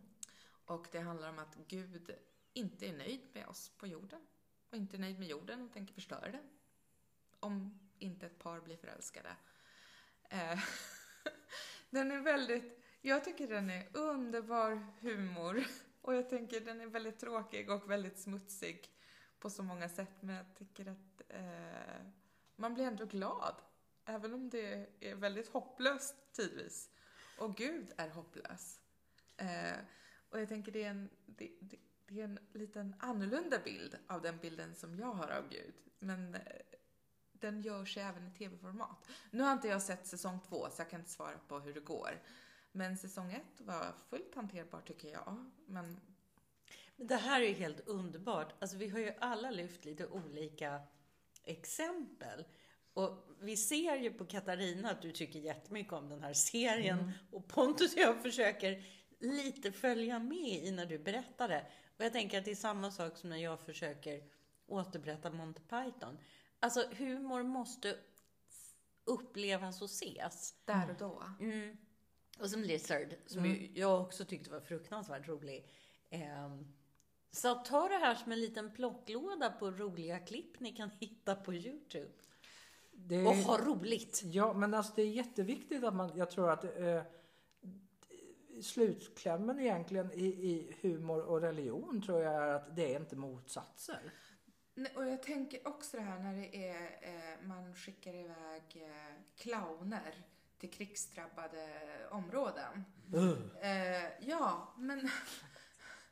Och 0.66 0.86
det 0.92 1.00
handlar 1.00 1.28
om 1.28 1.38
att 1.38 1.56
Gud 1.68 2.14
inte 2.52 2.88
är 2.88 2.92
nöjd 2.92 3.20
med 3.32 3.46
oss 3.46 3.68
på 3.68 3.86
jorden. 3.86 4.20
Och 4.70 4.76
inte 4.76 4.96
är 4.96 4.98
nöjd 4.98 5.18
med 5.18 5.28
jorden 5.28 5.62
och 5.62 5.72
tänker 5.72 5.94
förstöra 5.94 6.30
den. 6.30 6.50
Om 7.40 7.80
inte 7.98 8.26
ett 8.26 8.38
par 8.38 8.60
blir 8.60 8.76
förälskade. 8.76 9.36
Eh, 10.30 10.58
den 11.90 12.10
är 12.10 12.20
väldigt, 12.20 12.84
jag 13.00 13.24
tycker 13.24 13.48
den 13.48 13.70
är 13.70 13.88
underbar 13.92 14.86
humor. 15.00 15.64
Och 16.00 16.14
jag 16.14 16.30
tänker 16.30 16.60
den 16.60 16.80
är 16.80 16.86
väldigt 16.86 17.18
tråkig 17.18 17.70
och 17.70 17.90
väldigt 17.90 18.18
smutsig 18.18 18.93
på 19.44 19.50
så 19.50 19.62
många 19.62 19.88
sätt. 19.88 20.16
Men 20.20 20.36
jag 20.36 20.54
tycker 20.54 20.86
att 20.86 21.22
eh, 21.28 22.06
man 22.56 22.74
blir 22.74 22.84
ändå 22.84 23.04
glad. 23.04 23.54
Även 24.04 24.34
om 24.34 24.50
det 24.50 24.86
är 25.00 25.14
väldigt 25.14 25.48
hopplöst 25.48 26.14
tidvis. 26.32 26.90
Och 27.38 27.56
Gud 27.56 27.92
är 27.96 28.08
hopplös. 28.08 28.80
Eh, 29.36 29.76
och 30.30 30.40
jag 30.40 30.48
tänker 30.48 30.72
det 30.72 30.84
är, 30.84 30.90
en, 30.90 31.10
det, 31.26 31.50
det, 31.60 31.78
det 32.06 32.20
är 32.20 32.24
en 32.24 32.38
liten 32.52 32.94
annorlunda 32.98 33.58
bild 33.64 33.96
av 34.06 34.22
den 34.22 34.38
bilden 34.38 34.74
som 34.74 34.94
jag 34.96 35.12
har 35.12 35.28
av 35.28 35.48
Gud. 35.48 35.74
Men 35.98 36.34
eh, 36.34 36.40
den 37.32 37.62
gör 37.62 37.84
sig 37.84 38.02
även 38.02 38.26
i 38.26 38.30
tv-format. 38.30 39.08
Nu 39.30 39.42
har 39.42 39.52
inte 39.52 39.68
jag 39.68 39.82
sett 39.82 40.06
säsong 40.06 40.40
två 40.48 40.70
så 40.70 40.80
jag 40.82 40.90
kan 40.90 41.00
inte 41.00 41.12
svara 41.12 41.38
på 41.48 41.58
hur 41.58 41.74
det 41.74 41.80
går. 41.80 42.22
Men 42.72 42.98
säsong 42.98 43.32
ett 43.32 43.60
var 43.60 43.92
fullt 44.08 44.34
hanterbar 44.34 44.80
tycker 44.80 45.08
jag. 45.08 45.50
Men 45.66 46.00
det 46.96 47.16
här 47.16 47.40
är 47.40 47.46
ju 47.46 47.54
helt 47.54 47.88
underbart. 47.88 48.54
Alltså, 48.58 48.76
vi 48.76 48.88
har 48.88 48.98
ju 48.98 49.12
alla 49.18 49.50
lyft 49.50 49.84
lite 49.84 50.06
olika 50.06 50.80
exempel. 51.44 52.44
Och 52.94 53.28
vi 53.40 53.56
ser 53.56 53.96
ju 53.96 54.12
på 54.12 54.24
Katarina 54.24 54.90
att 54.90 55.02
du 55.02 55.12
tycker 55.12 55.38
jättemycket 55.38 55.92
om 55.92 56.08
den 56.08 56.22
här 56.22 56.32
serien. 56.32 57.12
Och 57.30 57.48
Pontus 57.48 57.94
och 57.94 58.00
jag 58.00 58.22
försöker 58.22 58.84
lite 59.20 59.72
följa 59.72 60.18
med 60.18 60.64
i 60.64 60.70
när 60.70 60.86
du 60.86 60.98
berättar 60.98 61.48
det. 61.48 61.66
Och 61.98 62.04
jag 62.04 62.12
tänker 62.12 62.38
att 62.38 62.44
det 62.44 62.50
är 62.50 62.54
samma 62.54 62.90
sak 62.90 63.16
som 63.16 63.30
när 63.30 63.36
jag 63.36 63.60
försöker 63.60 64.22
återberätta 64.66 65.30
Monty 65.30 65.60
Python. 65.60 66.18
Alltså 66.60 66.88
humor 66.96 67.42
måste 67.42 67.96
upplevas 69.04 69.82
och 69.82 69.90
ses. 69.90 70.54
där 70.64 70.90
och 70.90 70.96
då. 70.98 71.22
Mm. 71.40 71.76
Och 72.38 72.50
som 72.50 72.62
Lizard, 72.62 73.14
som 73.26 73.46
ju 73.46 73.70
jag 73.74 74.00
också 74.02 74.24
tyckte 74.24 74.50
var 74.50 74.60
fruktansvärt 74.60 75.28
rolig. 75.28 75.70
Ehm, 76.10 76.74
så 77.34 77.54
ta 77.54 77.88
det 77.88 77.96
här 77.96 78.14
som 78.14 78.32
en 78.32 78.40
liten 78.40 78.70
plocklåda 78.72 79.50
på 79.50 79.70
roliga 79.70 80.18
klipp 80.18 80.60
ni 80.60 80.72
kan 80.72 80.90
hitta 80.90 81.34
på 81.34 81.54
Youtube. 81.54 82.10
Det, 82.92 83.26
Och 83.26 83.34
ha 83.34 83.58
roligt! 83.58 84.20
Ja, 84.24 84.52
men 84.52 84.74
alltså 84.74 84.92
det 84.96 85.02
är 85.02 85.10
jätteviktigt 85.10 85.84
att 85.84 85.94
man, 85.94 86.16
jag 86.16 86.30
tror 86.30 86.50
att 86.50 86.64
eh, 86.64 87.02
slutklämmen 88.62 89.60
egentligen 89.60 90.12
i, 90.12 90.26
i 90.26 90.76
humor 90.82 91.22
och 91.22 91.40
religion 91.40 92.02
tror 92.02 92.22
jag 92.22 92.34
är 92.34 92.54
att 92.54 92.76
det 92.76 92.94
är 92.94 93.00
inte 93.00 93.16
motsatser. 93.16 94.12
Nej, 94.74 94.92
Och 94.96 95.06
jag 95.06 95.22
tänker 95.22 95.68
också 95.68 95.96
det 95.96 96.02
här 96.02 96.18
när 96.18 96.34
det 96.36 96.68
är, 96.68 96.98
eh, 97.02 97.46
man 97.46 97.74
skickar 97.74 98.14
iväg 98.14 98.62
eh, 98.74 99.14
clowner 99.36 100.14
till 100.58 100.70
krigsdrabbade 100.70 101.68
områden. 102.10 102.84
Eh, 103.62 104.28
ja, 104.28 104.74
men 104.78 105.10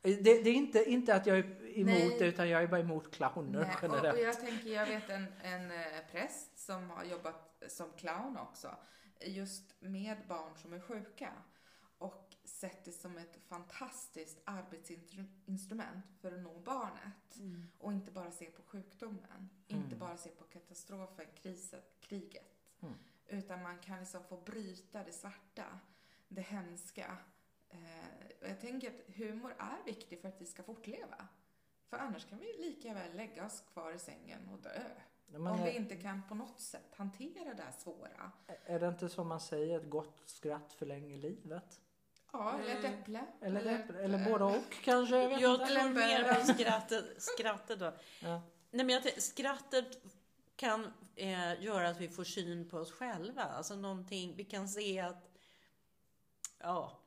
Det, 0.03 0.15
det 0.21 0.49
är 0.49 0.53
inte, 0.53 0.89
inte 0.89 1.15
att 1.15 1.25
jag 1.25 1.37
är 1.37 1.77
emot 1.77 1.85
Nej. 1.85 2.15
det 2.19 2.25
utan 2.25 2.49
jag 2.49 2.63
är 2.63 2.67
bara 2.67 2.79
emot 2.79 3.15
clowner 3.15 3.59
Nej, 3.59 3.75
och, 3.75 3.79
generellt. 3.81 4.17
och 4.17 4.23
jag 4.23 4.39
tänker, 4.39 4.69
jag 4.69 4.85
vet 4.85 5.09
en, 5.09 5.25
en 5.41 5.71
eh, 5.71 5.77
präst 6.11 6.57
som 6.57 6.89
har 6.89 7.03
jobbat 7.03 7.63
som 7.67 7.91
clown 7.97 8.37
också, 8.37 8.75
just 9.21 9.81
med 9.81 10.17
barn 10.27 10.51
som 10.55 10.73
är 10.73 10.79
sjuka 10.79 11.33
och 11.97 12.35
sett 12.43 12.85
det 12.85 12.91
som 12.91 13.17
ett 13.17 13.37
fantastiskt 13.47 14.41
arbetsinstrument 14.45 16.05
för 16.21 16.31
att 16.31 16.39
nå 16.39 16.59
barnet. 16.59 17.39
Och 17.77 17.93
inte 17.93 18.11
bara 18.11 18.31
se 18.31 18.45
på 18.45 18.61
sjukdomen, 18.61 19.49
inte 19.67 19.95
bara 19.95 20.17
se 20.17 20.29
på 20.29 20.43
katastrofen, 20.43 21.25
kriset, 21.41 21.97
kriget. 22.01 22.57
Mm. 22.81 22.93
Utan 23.27 23.63
man 23.63 23.79
kan 23.79 23.99
liksom 23.99 24.23
få 24.23 24.37
bryta 24.37 25.03
det 25.03 25.11
svarta, 25.11 25.79
det 26.27 26.41
hemska. 26.41 27.17
Eh, 27.73 28.27
och 28.41 28.49
jag 28.49 28.61
tänker 28.61 28.87
att 28.87 29.15
humor 29.15 29.55
är 29.59 29.85
viktig 29.85 30.21
för 30.21 30.27
att 30.27 30.41
vi 30.41 30.45
ska 30.45 30.63
fortleva. 30.63 31.27
För 31.89 31.97
annars 31.97 32.25
kan 32.25 32.39
vi 32.39 32.57
lika 32.59 32.93
väl 32.93 33.15
lägga 33.15 33.45
oss 33.45 33.63
kvar 33.73 33.91
i 33.91 33.99
sängen 33.99 34.49
och 34.49 34.59
dö. 34.59 34.81
Ja, 35.33 35.39
men 35.39 35.53
om 35.53 35.63
vi 35.63 35.69
är, 35.69 35.75
inte 35.75 35.95
kan 35.95 36.27
på 36.27 36.35
något 36.35 36.59
sätt 36.61 36.95
hantera 36.95 37.53
det 37.53 37.63
här 37.63 37.71
svåra. 37.71 38.31
är 38.65 38.79
det 38.79 38.87
inte 38.87 39.09
som 39.09 39.27
man 39.27 39.39
säger, 39.39 39.79
ett 39.79 39.89
gott 39.89 40.21
skratt 40.25 40.73
förlänger 40.73 41.17
livet? 41.17 41.79
Ja, 42.31 42.59
eller 42.59 42.75
ett 42.75 42.85
äpple. 42.85 43.25
Eller, 43.41 43.59
eller, 43.59 43.93
eller 43.93 44.19
ett, 44.19 44.31
båda 44.31 44.45
eh, 44.45 44.57
och 44.57 44.71
kanske? 44.83 45.15
Jag 45.17 45.29
vet 45.29 45.41
Jag 45.41 45.53
inte. 45.53 45.65
tror 45.65 45.79
Eller 45.79 45.93
mer 45.93 46.33
på 46.33 46.53
skrattet, 46.53 47.05
skrattet 47.17 47.79
då. 47.79 47.93
Ja. 48.21 48.41
Nej, 48.71 48.85
men 48.85 48.89
jag 48.89 49.21
skrattet 49.21 50.01
kan 50.55 50.93
eh, 51.15 51.63
göra 51.63 51.89
att 51.89 52.01
vi 52.01 52.09
får 52.09 52.23
syn 52.23 52.69
på 52.69 52.77
oss 52.77 52.91
själva. 52.91 53.43
Alltså 53.43 53.75
någonting, 53.75 54.35
vi 54.35 54.43
kan 54.43 54.69
se 54.69 54.99
att, 54.99 55.37
ja, 56.59 56.99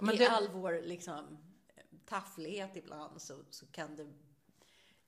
Men 0.00 0.14
i 0.14 0.18
det- 0.18 0.30
all 0.30 0.48
vår 0.48 0.80
liksom, 0.82 1.38
tafflighet 2.06 2.76
ibland 2.76 3.22
så, 3.22 3.44
så 3.50 3.66
kan, 3.66 3.96
det, 3.96 4.12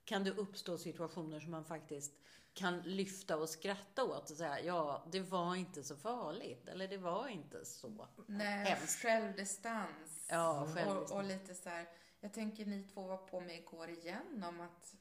kan 0.04 0.24
det 0.24 0.30
uppstå 0.30 0.78
situationer 0.78 1.40
som 1.40 1.50
man 1.50 1.64
faktiskt 1.64 2.12
kan 2.54 2.80
lyfta 2.82 3.36
och 3.36 3.48
skratta 3.48 4.04
åt 4.04 4.30
och 4.30 4.36
säga 4.36 4.60
ja, 4.60 5.06
det 5.12 5.20
var 5.20 5.54
inte 5.56 5.82
så 5.84 5.96
farligt 5.96 6.68
eller 6.68 6.88
det 6.88 6.96
var 6.98 7.28
inte 7.28 7.64
så. 7.64 8.06
Nej, 8.26 8.64
Hemskt. 8.64 9.02
självdistans. 9.02 10.26
Ja, 10.30 10.60
Och, 10.62 10.68
självdistans. 10.68 11.10
och 11.12 11.24
lite 11.24 11.54
så 11.54 11.68
här, 11.68 11.88
jag 12.20 12.32
tänker 12.32 12.66
ni 12.66 12.82
två 12.94 13.06
var 13.06 13.16
på 13.16 13.40
mig 13.40 13.56
igår 13.58 13.88
igen 13.90 14.44
om 14.48 14.60
att, 14.60 14.94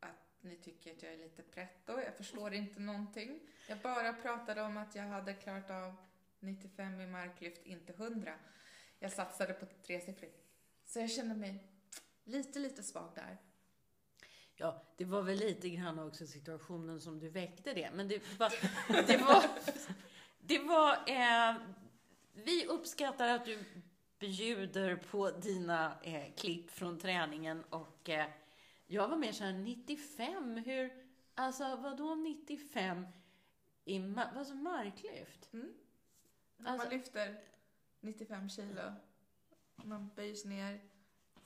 att 0.00 0.34
ni 0.40 0.56
tycker 0.56 0.92
att 0.96 1.02
jag 1.02 1.12
är 1.12 1.18
lite 1.18 1.42
pretto. 1.42 2.00
Jag 2.00 2.14
förstår 2.16 2.54
inte 2.54 2.80
någonting. 2.80 3.40
Jag 3.68 3.78
bara 3.78 4.12
pratade 4.12 4.62
om 4.62 4.76
att 4.76 4.94
jag 4.94 5.02
hade 5.04 5.34
klarat 5.34 5.70
av 5.70 5.94
95 6.40 7.00
i 7.00 7.06
marklyft, 7.06 7.66
inte 7.66 7.92
100. 7.92 8.34
Jag 9.02 9.12
satsade 9.12 9.52
på 9.52 9.66
tresiffrigt. 9.86 10.46
Så 10.86 10.98
jag 10.98 11.10
känner 11.10 11.34
mig 11.34 11.64
lite, 12.24 12.58
lite 12.58 12.82
svag 12.82 13.12
där. 13.14 13.38
Ja, 14.56 14.82
det 14.96 15.04
var 15.04 15.22
väl 15.22 15.36
lite 15.38 15.70
grann 15.70 15.98
också 15.98 16.26
situationen 16.26 17.00
som 17.00 17.18
du 17.18 17.28
väckte 17.28 17.74
det. 17.74 17.90
Men 17.94 18.08
det 18.08 18.38
var... 18.38 18.52
Det 19.06 19.16
var, 19.16 19.44
det 20.40 20.58
var 20.58 20.92
eh, 20.92 21.56
vi 22.32 22.66
uppskattar 22.66 23.28
att 23.28 23.44
du 23.44 23.64
bjuder 24.18 24.96
på 24.96 25.30
dina 25.30 25.98
eh, 26.02 26.32
klipp 26.36 26.70
från 26.70 26.98
träningen 26.98 27.64
och 27.64 28.08
eh, 28.08 28.26
jag 28.86 29.08
var 29.08 29.16
mer 29.16 29.32
såhär 29.32 29.52
95, 29.52 30.56
hur, 30.56 30.92
alltså 31.34 31.76
vadå 31.76 32.14
95 32.14 33.06
i 33.84 33.98
ma- 33.98 34.44
som 34.44 34.62
marklyft? 34.62 35.52
Mm. 35.52 35.74
Alltså- 36.64 36.86
man 36.88 36.96
lyfter 36.98 37.40
95 38.00 38.48
kilo. 38.48 38.82
Man 39.84 40.10
böjer 40.16 40.34
sig 40.34 40.50
ner 40.50 40.80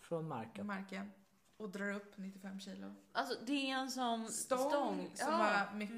Från 0.00 0.22
på 0.22 0.28
marken. 0.28 0.66
marken 0.66 1.10
och 1.56 1.70
drar 1.70 1.92
upp 1.92 2.16
95 2.16 2.60
kilo. 2.60 2.94
Alltså 3.12 3.38
det 3.46 3.70
är 3.70 3.74
en 3.76 3.90
sån 3.90 4.28
Stång, 4.28 4.58
stång. 4.70 5.10
som 5.14 5.28
ja. 5.32 5.38
var 5.70 5.78
mycket... 5.78 5.94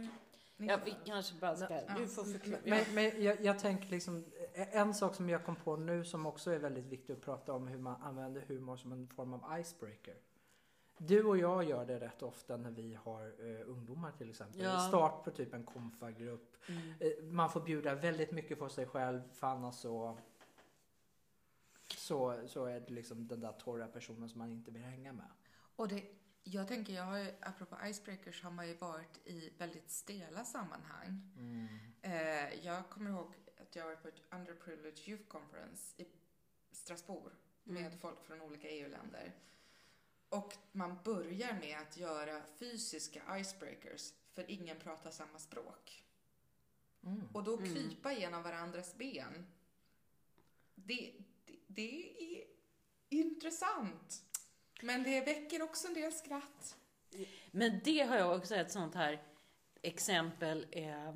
Mm. 0.59 0.69
Ja, 0.69 0.77
95. 0.77 0.81
vi 0.85 1.11
kanske 1.11 1.35
bara 1.41 1.57
ska, 1.57 1.75
Ja. 1.75 1.95
du 1.99 2.07
får 2.09 2.25
förklara. 2.25 2.61
Men, 2.65 2.95
men 2.95 3.23
jag, 3.23 3.41
jag 3.41 3.59
tänker 3.59 3.89
liksom, 3.89 4.25
en 4.55 4.95
sak 4.95 5.15
som 5.15 5.29
jag 5.29 5.45
kom 5.45 5.57
på 5.57 5.77
nu 5.77 6.05
som 6.05 6.27
också 6.27 6.51
är 6.51 6.59
väldigt 6.59 6.85
viktig 6.87 7.13
att 7.13 7.21
prata 7.21 7.53
om 7.53 7.69
hur 7.69 7.79
man 7.79 8.03
använder 8.03 8.41
humor 8.41 8.77
som 8.77 8.93
en 8.93 9.09
form 9.09 9.35
av 9.35 9.61
icebreaker. 9.61 10.15
Du 10.99 11.25
och 11.25 11.39
jag 11.39 11.65
gör 11.65 11.87
det 11.87 12.01
rätt 12.01 12.23
ofta 12.23 12.57
när 12.57 12.71
vi 12.71 12.95
har 12.95 13.23
eh, 13.27 13.69
ungdomar 13.71 14.13
till 14.13 14.31
exempel. 14.31 14.61
Ja. 14.61 14.81
Start 14.81 15.25
på 15.25 15.31
typ 15.31 15.55
en 15.55 15.65
konfagrupp. 15.65 16.57
Mm. 16.69 16.95
Eh, 17.01 17.25
man 17.25 17.51
får 17.51 17.61
bjuda 17.61 17.95
väldigt 17.95 18.33
mycket 18.33 18.59
för 18.59 18.69
sig 18.69 18.87
själv 18.87 19.23
för 19.33 19.47
annars 19.47 19.75
så, 19.75 20.19
så, 21.89 22.49
så 22.49 22.65
är 22.65 22.81
det 22.81 22.93
liksom 22.93 23.29
den 23.29 23.41
där 23.41 23.53
torra 23.53 23.89
personen 23.89 24.29
som 24.29 24.39
man 24.39 24.51
inte 24.53 24.71
vill 24.71 24.83
hänga 24.83 25.13
med. 25.13 25.31
Och 25.77 25.89
det, 25.89 26.05
jag 26.45 26.69
tänker, 26.69 26.93
jag 26.93 27.05
har 27.05 27.19
ju, 27.19 27.33
apropå 27.41 27.77
icebreakers, 27.85 28.43
har 28.43 28.51
man 28.51 28.69
ju 28.69 28.75
varit 28.75 29.27
i 29.27 29.53
väldigt 29.59 29.91
stela 29.91 30.45
sammanhang. 30.45 31.21
Eh, 32.03 32.65
jag 32.67 32.89
kommer 32.91 33.11
ihåg 33.11 33.35
att 33.61 33.77
jag 33.77 33.85
var 33.87 33.97
på 33.97 34.09
ett 34.09 34.23
underprivileged 34.31 35.09
youth 35.09 35.25
conference 35.29 36.03
i 36.03 36.07
Strasbourg 36.73 37.33
med 37.65 37.87
Mm. 37.87 37.99
folk 37.99 38.25
från 38.25 38.41
olika 38.43 38.69
EU-länder. 38.69 39.35
Och 40.29 40.57
man 40.73 40.99
börjar 41.05 41.53
med 41.61 41.79
att 41.81 41.97
göra 41.97 42.43
fysiska 42.59 43.39
icebreakers, 43.39 44.13
för 44.33 44.51
ingen 44.51 44.79
pratar 44.79 45.11
samma 45.11 45.39
språk. 45.39 46.05
Mm. 47.03 47.29
Och 47.33 47.45
då 47.45 47.57
Mm. 47.57 47.75
krypa 47.75 48.13
genom 48.13 48.43
varandras 48.43 48.95
ben. 48.97 49.47
Det, 50.75 51.13
det, 51.77 52.39
är 52.39 52.45
intressant. 53.09 54.23
Men 54.83 55.03
det 55.03 55.21
väcker 55.21 55.63
också 55.63 55.89
en 55.89 55.95
del 55.95 56.13
skratt. 56.13 56.77
Men 57.51 57.81
det 57.85 58.01
har 58.01 58.17
jag 58.17 58.37
också 58.37 58.55
ett 58.55 58.73
sånt 58.73 58.95
här 58.95 59.23
exempel. 59.83 60.67
Eh, 60.71 61.15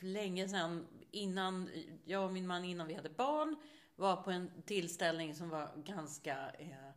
länge 0.00 0.48
sedan, 0.48 0.86
innan 1.10 1.70
jag 2.04 2.24
och 2.24 2.32
min 2.32 2.46
man, 2.46 2.64
innan 2.64 2.86
vi 2.86 2.94
hade 2.94 3.10
barn, 3.10 3.56
var 3.96 4.16
på 4.16 4.30
en 4.30 4.62
tillställning 4.62 5.34
som 5.34 5.48
var 5.48 5.70
ganska... 5.76 6.50
Eh, 6.58 6.90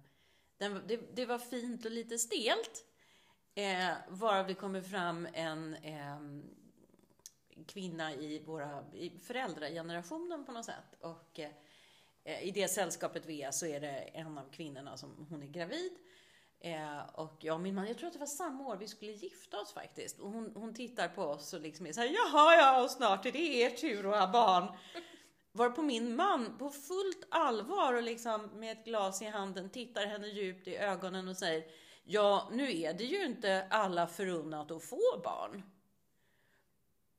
den, 0.57 0.81
det, 0.87 1.15
det 1.15 1.25
var 1.25 1.39
fint 1.39 1.85
och 1.85 1.91
lite 1.91 2.17
stelt. 2.17 2.85
Eh, 3.55 3.95
varav 4.09 4.47
det 4.47 4.53
kommer 4.53 4.81
fram 4.81 5.27
en 5.33 5.75
eh, 5.75 6.19
kvinna 7.67 8.13
i, 8.13 8.43
våra, 8.45 8.85
i 8.93 9.19
föräldragenerationen 9.19 10.45
på 10.45 10.51
något 10.51 10.65
sätt. 10.65 10.95
Och 11.01 11.39
eh, 12.23 12.43
i 12.43 12.51
det 12.51 12.67
sällskapet 12.67 13.25
vi 13.25 13.41
är 13.41 13.51
så 13.51 13.65
är 13.65 13.79
det 13.79 13.97
en 13.97 14.37
av 14.37 14.51
kvinnorna 14.51 14.97
som 14.97 15.27
hon 15.29 15.43
är 15.43 15.47
gravid. 15.47 15.91
Eh, 16.59 16.99
och 17.13 17.37
jag 17.39 17.53
och 17.53 17.61
min 17.61 17.75
man, 17.75 17.87
jag 17.87 17.97
tror 17.97 18.07
att 18.07 18.13
det 18.13 18.19
var 18.19 18.25
samma 18.25 18.67
år 18.67 18.77
vi 18.77 18.87
skulle 18.87 19.11
gifta 19.11 19.59
oss 19.61 19.73
faktiskt. 19.73 20.19
Och 20.19 20.31
hon, 20.31 20.51
hon 20.55 20.73
tittar 20.73 21.07
på 21.07 21.23
oss 21.23 21.53
och 21.53 21.61
liksom 21.61 21.85
är 21.85 21.93
så 21.93 22.01
här, 22.01 22.07
jaha 22.07 22.55
ja, 22.55 22.83
och 22.83 22.91
snart 22.91 23.25
är 23.25 23.31
det 23.31 23.39
er 23.39 23.69
tur 23.69 24.13
att 24.13 24.19
ha 24.19 24.31
barn. 24.31 24.77
Var 25.51 25.69
på 25.69 25.81
min 25.81 26.15
man 26.15 26.57
på 26.57 26.69
fullt 26.69 27.27
allvar 27.29 27.93
och 27.93 28.03
liksom 28.03 28.49
med 28.59 28.71
ett 28.71 28.85
glas 28.85 29.21
i 29.21 29.25
handen 29.25 29.69
tittar 29.69 30.05
henne 30.05 30.27
djupt 30.27 30.67
i 30.67 30.77
ögonen 30.77 31.27
och 31.27 31.37
säger, 31.37 31.63
ja 32.03 32.49
nu 32.51 32.81
är 32.81 32.93
det 32.93 33.03
ju 33.03 33.25
inte 33.25 33.67
alla 33.69 34.07
förunnat 34.07 34.71
att 34.71 34.83
få 34.83 35.21
barn. 35.23 35.63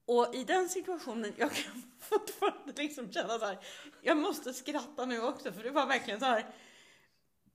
Och 0.08 0.34
i 0.34 0.44
den 0.44 0.68
situationen, 0.68 1.32
jag 1.36 1.52
kan 1.52 1.82
fortfarande 2.00 2.72
liksom 2.82 3.12
känna 3.12 3.38
så 3.38 3.46
här, 3.46 3.58
jag 4.02 4.16
måste 4.16 4.54
skratta 4.54 5.04
nu 5.04 5.22
också 5.22 5.52
för 5.52 5.62
det 5.62 5.70
var 5.70 5.86
verkligen 5.86 6.20
så 6.20 6.26
här, 6.26 6.54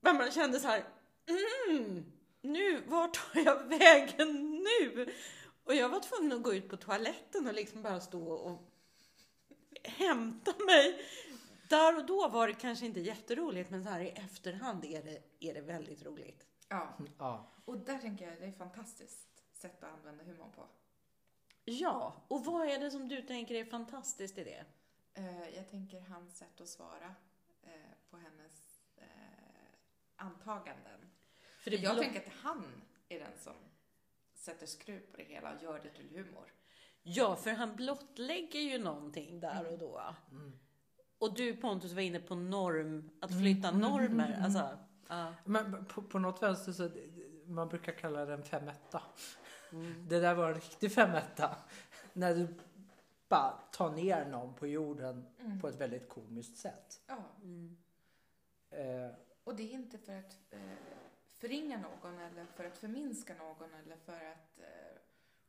men 0.01 0.17
man 0.17 0.31
kände 0.31 0.59
så 0.59 0.67
här, 0.67 0.83
mm, 1.69 2.05
nu, 2.41 2.83
vart 2.87 3.13
tar 3.13 3.41
jag 3.41 3.63
vägen 3.63 4.51
nu? 4.63 5.13
Och 5.63 5.75
jag 5.75 5.89
var 5.89 5.99
tvungen 5.99 6.31
att 6.31 6.43
gå 6.43 6.53
ut 6.53 6.69
på 6.69 6.77
toaletten 6.77 7.47
och 7.47 7.53
liksom 7.53 7.81
bara 7.83 8.01
stå 8.01 8.31
och 8.31 8.61
hämta 9.83 10.53
mig. 10.65 11.05
Där 11.69 11.97
och 11.97 12.05
då 12.05 12.27
var 12.27 12.47
det 12.47 12.53
kanske 12.53 12.85
inte 12.85 12.99
jätteroligt, 12.99 13.69
men 13.69 13.83
så 13.83 13.89
här 13.89 13.99
i 14.01 14.09
efterhand 14.09 14.85
är 14.85 15.03
det, 15.03 15.23
är 15.39 15.53
det 15.53 15.61
väldigt 15.61 16.05
roligt. 16.05 16.45
Ja, 16.69 16.97
Ja. 17.19 17.51
och 17.65 17.77
där 17.77 17.97
tänker 17.97 18.25
jag 18.29 18.39
det 18.39 18.45
är 18.45 18.49
ett 18.49 18.57
fantastiskt 18.57 19.27
sätt 19.53 19.83
att 19.83 19.93
använda 19.93 20.23
humor 20.23 20.51
på. 20.55 20.67
Ja, 21.65 22.25
och 22.27 22.45
vad 22.45 22.67
är 22.67 22.79
det 22.79 22.91
som 22.91 23.07
du 23.07 23.21
tänker 23.21 23.55
är 23.55 23.65
fantastiskt 23.65 24.37
i 24.37 24.43
det? 24.43 24.65
Eh, 25.13 25.49
jag 25.55 25.69
tänker 25.69 26.01
hans 26.01 26.37
sätt 26.37 26.61
att 26.61 26.67
svara 26.67 27.15
eh, 27.63 28.09
på 28.09 28.17
hennes 28.17 28.81
eh, 28.97 29.05
antaganden. 30.15 30.99
För 31.59 31.71
det 31.71 31.77
jag 31.77 31.97
tänker 31.97 32.19
att 32.19 32.33
han 32.41 32.65
är 33.09 33.19
den 33.19 33.37
som 33.39 33.53
sätter 34.35 34.65
skruv 34.65 34.99
på 34.99 35.17
det 35.17 35.23
hela 35.23 35.55
och 35.55 35.63
gör 35.63 35.79
det 35.83 35.89
till 35.89 36.09
humor. 36.09 36.53
Ja, 37.03 37.35
för 37.35 37.51
han 37.51 37.75
blottlägger 37.75 38.59
ju 38.59 38.77
någonting 38.77 39.39
där 39.39 39.71
och 39.71 39.79
då. 39.79 40.01
Mm. 40.31 40.59
Och 41.17 41.33
du 41.33 41.55
Pontus 41.55 41.91
var 41.93 42.01
inne 42.01 42.19
på 42.19 42.35
norm, 42.35 43.09
att 43.21 43.39
flytta 43.41 43.71
normer. 43.71 44.39
Alltså, 44.43 44.77
ja. 45.07 45.33
Men 45.45 45.85
på, 45.85 46.01
på 46.01 46.19
något 46.19 46.43
vänster 46.43 46.71
så, 46.71 46.89
man 47.45 47.67
brukar 47.67 47.91
kalla 47.91 48.25
det 48.25 48.33
en 48.33 48.43
femetta. 48.43 49.01
Mm. 49.73 50.07
Det 50.07 50.19
där 50.19 50.35
var 50.35 50.47
en 50.49 50.55
riktig 50.55 50.91
femetta. 50.93 51.55
När 52.13 52.35
du 52.35 52.47
bara 53.29 53.51
tar 53.71 53.91
ner 53.91 54.25
någon 54.25 54.53
på 54.55 54.67
jorden 54.67 55.25
på 55.61 55.67
ett 55.67 55.75
väldigt 55.81 56.09
komiskt 56.09 56.57
sätt. 56.57 57.01
Ja, 57.07 57.23
Mm. 57.41 57.77
Eh, 58.69 59.11
och 59.43 59.55
det 59.55 59.63
är 59.63 59.71
inte 59.73 59.97
för 59.97 60.19
att 60.19 60.37
eh, 60.51 60.59
förringa 61.27 61.77
någon 61.81 62.19
eller 62.19 62.45
för 62.45 62.63
att 62.65 62.77
förminska 62.77 63.35
någon 63.35 63.73
eller 63.73 63.97
för 63.97 64.25
att 64.25 64.59
eh, 64.59 64.99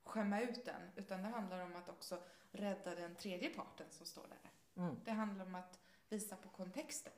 skämma 0.04 0.40
ut 0.40 0.64
den. 0.64 0.80
Utan 0.96 1.22
det 1.22 1.28
handlar 1.28 1.60
om 1.64 1.76
att 1.76 1.88
också 1.88 2.22
rädda 2.52 2.94
den 2.94 3.14
tredje 3.14 3.50
parten 3.50 3.86
som 3.90 4.06
står 4.06 4.22
där. 4.28 4.50
mm. 4.82 4.96
Det 5.04 5.10
handlar 5.10 5.44
om 5.46 5.54
att 5.54 5.78
visa 6.08 6.36
på 6.36 6.48
kontexten. 6.48 7.12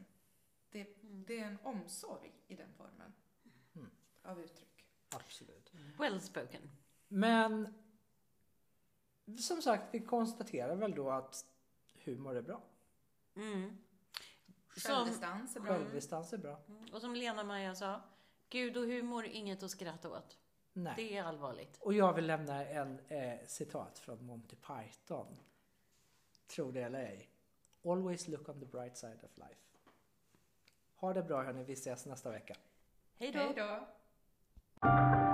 Det, 0.71 0.87
det 1.01 1.41
är 1.41 1.45
en 1.47 1.59
omsorg 1.63 2.33
i 2.49 2.55
den 2.57 2.73
formen 2.77 3.13
Mm. 3.75 3.91
av 4.23 4.41
uttryck. 4.41 4.85
Absolut. 5.15 5.73
Well 5.99 6.21
spoken. 6.21 6.71
Men 7.09 7.75
som 9.39 9.63
sagt, 9.63 9.95
vi 9.95 10.01
konstaterar 10.01 10.77
väl 10.77 10.95
då 10.95 11.11
att 11.11 11.45
humor 12.05 12.37
är 12.37 12.43
bra. 12.43 12.63
Mm. 13.37 13.79
Självdistans 14.69 15.57
är 15.57 15.61
bra. 15.61 15.73
Självdistans 15.73 16.33
är 16.33 16.39
bra. 16.39 16.61
och 16.93 17.01
som 17.01 17.15
Lena-Maja 17.15 17.75
sa, 17.75 18.01
Gud 18.49 18.77
och 18.77 18.85
humor, 18.85 19.25
inget 19.25 19.63
att 19.63 19.71
skratta 19.71 20.11
åt. 20.11 20.39
Nej. 20.73 20.93
Det 20.97 21.17
är 21.17 21.23
allvarligt. 21.23 21.79
Och 21.81 21.95
jag 21.95 22.13
vill 22.13 22.27
lämna 22.27 22.67
en 22.67 23.01
eh, 23.09 23.47
citat 23.47 23.99
från 23.99 24.25
Monty 24.25 24.57
Python. 24.57 25.37
Tro 26.47 26.71
det 26.71 26.83
eller 26.83 26.99
ej. 26.99 27.31
always 27.85 28.29
look 28.29 28.49
on 28.49 28.61
the 28.61 28.67
bright 28.67 28.97
side 28.97 29.25
of 29.25 29.39
life. 29.39 29.61
Ha 30.95 31.13
det 31.13 31.23
bra 31.23 31.43
hörni, 31.43 31.65
vi 31.65 31.73
ses 31.73 32.07
nästa 32.07 32.31
vecka. 32.31 32.57
Hej 33.19 33.33
då! 33.33 33.39
Hej 33.39 33.55
då! 33.57 35.26